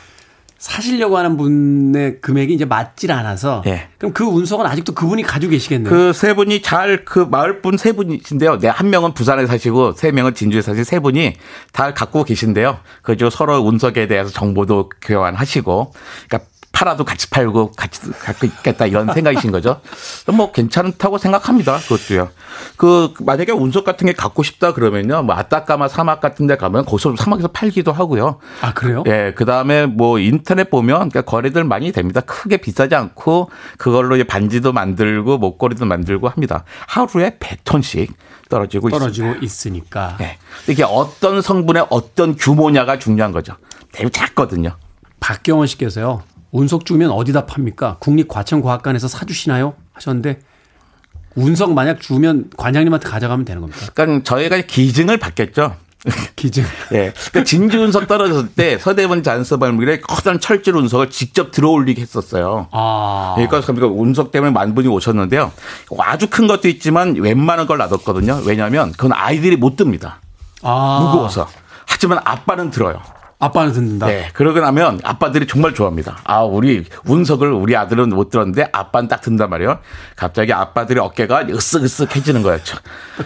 사시려고 0.58 1.16
하는 1.16 1.36
분의 1.36 2.20
금액이 2.20 2.52
이제 2.52 2.64
맞질 2.64 3.12
않아서 3.12 3.62
예. 3.66 3.88
그럼 3.98 4.12
그 4.12 4.24
운석은 4.24 4.66
아직도 4.66 4.92
그분이 4.92 5.22
가지고 5.22 5.52
계시겠네요. 5.52 5.88
그 5.94 6.12
세 6.12 6.34
분이 6.34 6.62
잘 6.62 7.04
그 7.04 7.20
마을 7.20 7.62
분 7.62 7.76
세 7.76 7.92
분이신데요. 7.92 8.58
네, 8.58 8.66
한 8.66 8.90
명은 8.90 9.14
부산에 9.14 9.46
사시고 9.46 9.92
세 9.92 10.10
명은 10.10 10.34
진주에 10.34 10.60
사신 10.60 10.82
세 10.82 10.98
분이 10.98 11.34
다 11.72 11.94
갖고 11.94 12.24
계신데요. 12.24 12.78
그죠 13.02 13.30
서로 13.30 13.58
운석에 13.60 14.08
대해서 14.08 14.30
정보도 14.30 14.90
교환하시고, 15.00 15.92
그러니까 16.28 16.50
팔아도 16.78 17.04
같이 17.04 17.28
팔고 17.28 17.72
같이 17.72 18.08
갖고 18.12 18.46
있겠다 18.46 18.86
이런 18.86 19.12
생각이신 19.12 19.50
거죠. 19.50 19.80
뭐 20.32 20.52
괜찮다고 20.52 21.18
생각합니다. 21.18 21.76
그것도요. 21.78 22.28
그 22.76 23.12
만약에 23.18 23.50
운석 23.50 23.82
같은 23.82 24.06
게 24.06 24.12
갖고 24.12 24.44
싶다 24.44 24.74
그러면요, 24.74 25.24
뭐 25.24 25.34
아따까마 25.34 25.88
사막 25.88 26.20
같은 26.20 26.46
데 26.46 26.56
가면 26.56 26.84
거기서 26.84 27.16
사막에서 27.16 27.48
팔기도 27.48 27.90
하고요. 27.90 28.38
아 28.60 28.72
그래요? 28.74 29.02
예, 29.08 29.32
그 29.34 29.44
다음에 29.44 29.86
뭐 29.86 30.20
인터넷 30.20 30.70
보면 30.70 31.08
그러니까 31.08 31.22
거래들 31.22 31.64
많이 31.64 31.90
됩니다. 31.90 32.20
크게 32.20 32.58
비싸지 32.58 32.94
않고 32.94 33.50
그걸로 33.76 34.14
이제 34.14 34.22
반지도 34.22 34.72
만들고 34.72 35.38
목걸이도 35.38 35.84
만들고 35.84 36.28
합니다. 36.28 36.62
하루에 36.86 37.38
100톤씩 37.40 38.12
떨어지고 38.48 38.90
떨어지고. 38.90 39.34
있으니까. 39.42 40.16
예. 40.20 40.38
이게 40.68 40.84
어떤 40.84 41.42
성분의 41.42 41.86
어떤 41.90 42.36
규모냐가 42.36 43.00
중요한 43.00 43.32
거죠. 43.32 43.56
되게 43.90 44.08
작거든요. 44.10 44.76
박경원 45.18 45.66
씨께서요. 45.66 46.22
운석 46.50 46.84
주면 46.84 47.10
어디다 47.10 47.46
팝니까? 47.46 47.96
국립과천과학관에서 48.00 49.08
사주시나요? 49.08 49.74
하셨는데 49.92 50.40
운석 51.34 51.72
만약 51.72 52.00
주면 52.00 52.50
관장님한테 52.56 53.08
가져가면 53.08 53.44
되는 53.44 53.60
겁니까? 53.60 53.86
그러니까 53.94 54.24
저희가 54.24 54.60
기증을 54.62 55.18
받겠죠. 55.18 55.76
기증. 56.36 56.64
예. 56.92 57.12
그러니까 57.12 57.44
진주 57.44 57.80
운석 57.80 58.06
떨어졌을 58.06 58.48
때 58.48 58.78
서대문 58.78 59.22
잔서발물에 59.22 60.00
커다란 60.00 60.40
철질 60.40 60.76
운석을 60.76 61.10
직접 61.10 61.50
들어올리게 61.50 62.00
했었어요. 62.00 62.68
아. 62.70 63.34
그러니까 63.36 63.60
그러니까 63.60 63.86
운석 63.88 64.30
때문에 64.30 64.52
만 64.52 64.74
분이 64.74 64.88
오셨는데요. 64.88 65.52
아주 65.98 66.28
큰 66.30 66.46
것도 66.46 66.68
있지만 66.68 67.16
웬만한 67.16 67.66
걸 67.66 67.78
놔뒀거든요. 67.78 68.42
왜냐하면 68.46 68.92
그건 68.92 69.12
아이들이 69.12 69.56
못 69.56 69.76
듭니다. 69.76 70.20
아. 70.62 71.00
무거워서. 71.02 71.48
하지만 71.86 72.20
아빠는 72.24 72.70
들어요. 72.70 73.00
아빠는 73.40 73.72
듣는다. 73.72 74.06
네. 74.06 74.28
그러고 74.32 74.58
나면 74.58 75.00
아빠들이 75.04 75.46
정말 75.46 75.72
좋아합니다. 75.72 76.18
아, 76.24 76.42
우리 76.42 76.84
운석을 77.04 77.52
우리 77.52 77.76
아들은 77.76 78.08
못 78.08 78.30
들었는데 78.30 78.68
아빠는 78.72 79.08
딱 79.08 79.20
든단 79.20 79.48
말이에요. 79.48 79.78
갑자기 80.16 80.52
아빠들의 80.52 81.00
어깨가 81.02 81.44
으쓱으쓱해지는 81.44 82.42
거였죠. 82.42 82.78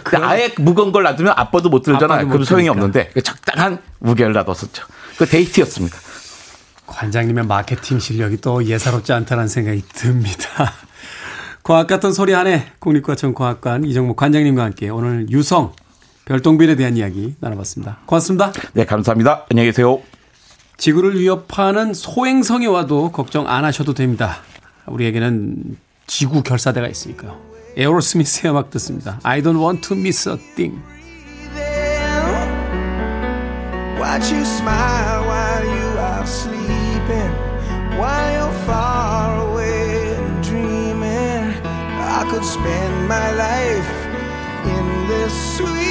근데 0.03 0.23
아예 0.23 0.53
무거운 0.57 0.91
걸 0.91 1.03
놔두면 1.03 1.33
아빠도 1.35 1.69
못 1.69 1.81
들잖아요. 1.81 2.25
못 2.27 2.31
그럼 2.31 2.43
소용이. 2.43 2.69
없는데 2.69 3.09
그 3.13 3.21
적당한 3.23 3.79
무게를 3.99 4.33
놔뒀었죠. 4.33 4.85
그 5.17 5.25
데이트였습니다. 5.25 5.97
관장님의 6.85 7.45
마케팅 7.47 7.97
실력이 7.97 8.37
또 8.41 8.63
예사롭지 8.63 9.13
않다는 9.13 9.47
생각이 9.47 9.83
듭니다. 9.93 10.73
과학 11.63 11.87
같은 11.87 12.13
소리 12.13 12.35
안에 12.35 12.71
국립과천 12.79 13.33
과학관 13.33 13.85
이정목 13.85 14.17
관장님과 14.17 14.63
함께 14.63 14.89
오늘 14.89 15.27
유성 15.29 15.73
별똥별에 16.25 16.75
대한 16.75 16.95
이야기 16.97 17.35
나눠봤습니다. 17.39 17.99
고맙습니다. 18.05 18.51
네, 18.73 18.85
감사합니다. 18.85 19.45
안녕히 19.49 19.69
계세요. 19.69 20.01
지구를 20.77 21.19
위협하는 21.19 21.93
소행성이 21.93 22.67
와도 22.67 23.11
걱정 23.11 23.47
안 23.47 23.65
하셔도 23.65 23.93
됩니다. 23.93 24.37
우리에게는 24.85 25.77
지구 26.07 26.43
결사대가 26.43 26.87
있으니까요. 26.87 27.39
에어로스미스의 27.75 28.51
음악 28.51 28.69
듣습니다. 28.71 29.19
I 29.23 29.41
don't 29.41 29.59
want 29.59 29.87
to 29.87 29.97
miss 29.97 30.29
a 30.29 30.37
thing. 30.55 30.79
Watch 33.99 34.31
you 34.33 34.43
smile 34.43 35.23
while 35.25 35.65
you 35.65 35.97
are 35.97 36.23
sleeping, 36.27 37.31
while 37.97 38.33
you're 38.33 38.65
far 38.65 39.39
away 39.49 40.15
and 40.15 40.43
dreaming. 40.43 41.55
I 41.97 42.25
could 42.29 42.43
spend 42.43 43.07
my 43.07 43.31
life 43.31 43.89
in 44.65 45.07
this 45.07 45.33
sweet 45.57 45.82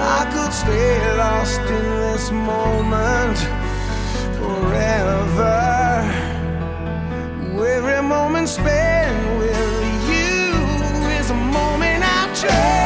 I 0.00 0.24
could 0.32 0.52
stay 0.52 1.16
lost 1.16 1.60
in 1.60 1.84
this 2.00 2.30
moment 2.30 3.38
forever. 4.38 5.70
Every 7.80 8.02
moment 8.02 8.48
spent 8.48 9.38
with 9.38 9.56
you 10.10 11.08
is 11.18 11.30
a 11.30 11.34
moment 11.34 12.02
I 12.04 12.34
treasure. 12.34 12.79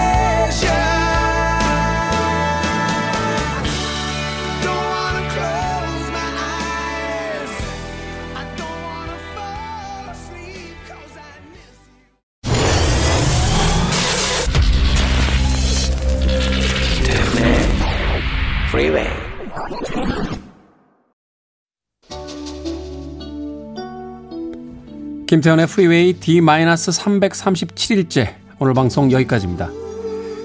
Freeway. 18.74 19.06
김태현의 25.28 25.68
프리웨이 25.68 26.14
D-337일째 26.14 28.34
오늘 28.58 28.74
방송 28.74 29.12
여기까지입니다. 29.12 29.70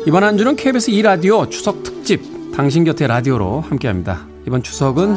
이번 0.05 0.23
한 0.23 0.37
주는 0.37 0.55
KBS 0.55 0.91
2라디오 0.91 1.49
추석 1.49 1.81
특집 1.81 2.21
당신 2.55 2.83
곁에 2.83 3.07
라디오로 3.07 3.61
함께합니다. 3.61 4.27
이번 4.45 4.61
추석은 4.61 5.15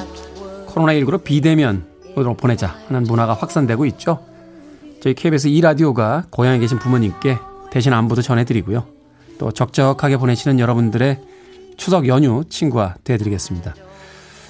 코로나19로 0.68 1.22
비대면으로 1.22 2.34
보내자 2.38 2.74
하는 2.88 3.02
문화가 3.02 3.34
확산되고 3.34 3.84
있죠. 3.86 4.24
저희 5.02 5.12
KBS 5.12 5.50
2라디오가 5.50 6.30
고향에 6.30 6.60
계신 6.60 6.78
부모님께 6.78 7.36
대신 7.70 7.92
안부도 7.92 8.22
전해드리고요. 8.22 8.86
또 9.38 9.52
적적하게 9.52 10.16
보내시는 10.16 10.58
여러분들의 10.58 11.31
추석 11.76 12.06
연휴 12.06 12.44
친구가 12.48 12.96
되어드리겠습니다. 13.04 13.74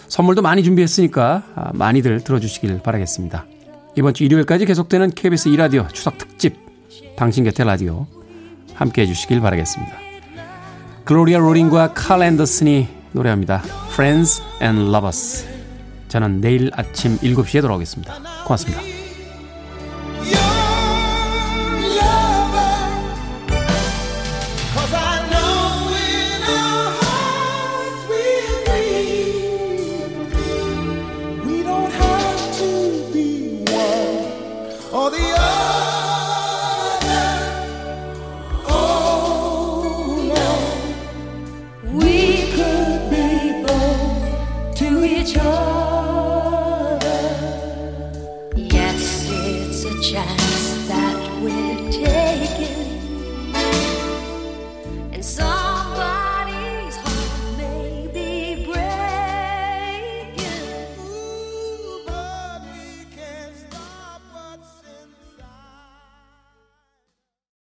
선물도 0.08 0.42
많이 0.42 0.62
준비했으니까 0.62 1.42
아, 1.54 1.70
많이들 1.74 2.22
들어주시길 2.22 2.82
바라겠습니다. 2.82 3.46
이번 3.96 4.14
주 4.14 4.24
일요일까지 4.24 4.66
계속되는 4.66 5.10
KBS 5.10 5.50
2라디오 5.50 5.92
추석 5.92 6.18
특집 6.18 6.56
당신 7.16 7.44
곁에 7.44 7.64
라디오 7.64 8.06
함께 8.74 9.02
해 9.02 9.06
주시길 9.06 9.40
바라겠습니다. 9.40 9.92
글로리아 11.04 11.38
로링과 11.38 11.94
칼 11.94 12.22
앤더슨이 12.22 12.88
노래합니다. 13.12 13.62
Friends 13.92 14.42
and 14.62 14.82
Lovers. 14.88 15.46
저는 16.08 16.40
내일 16.40 16.70
아침 16.74 17.16
7시에 17.18 17.60
돌아오겠습니다. 17.60 18.44
고맙습니다. 18.44 19.01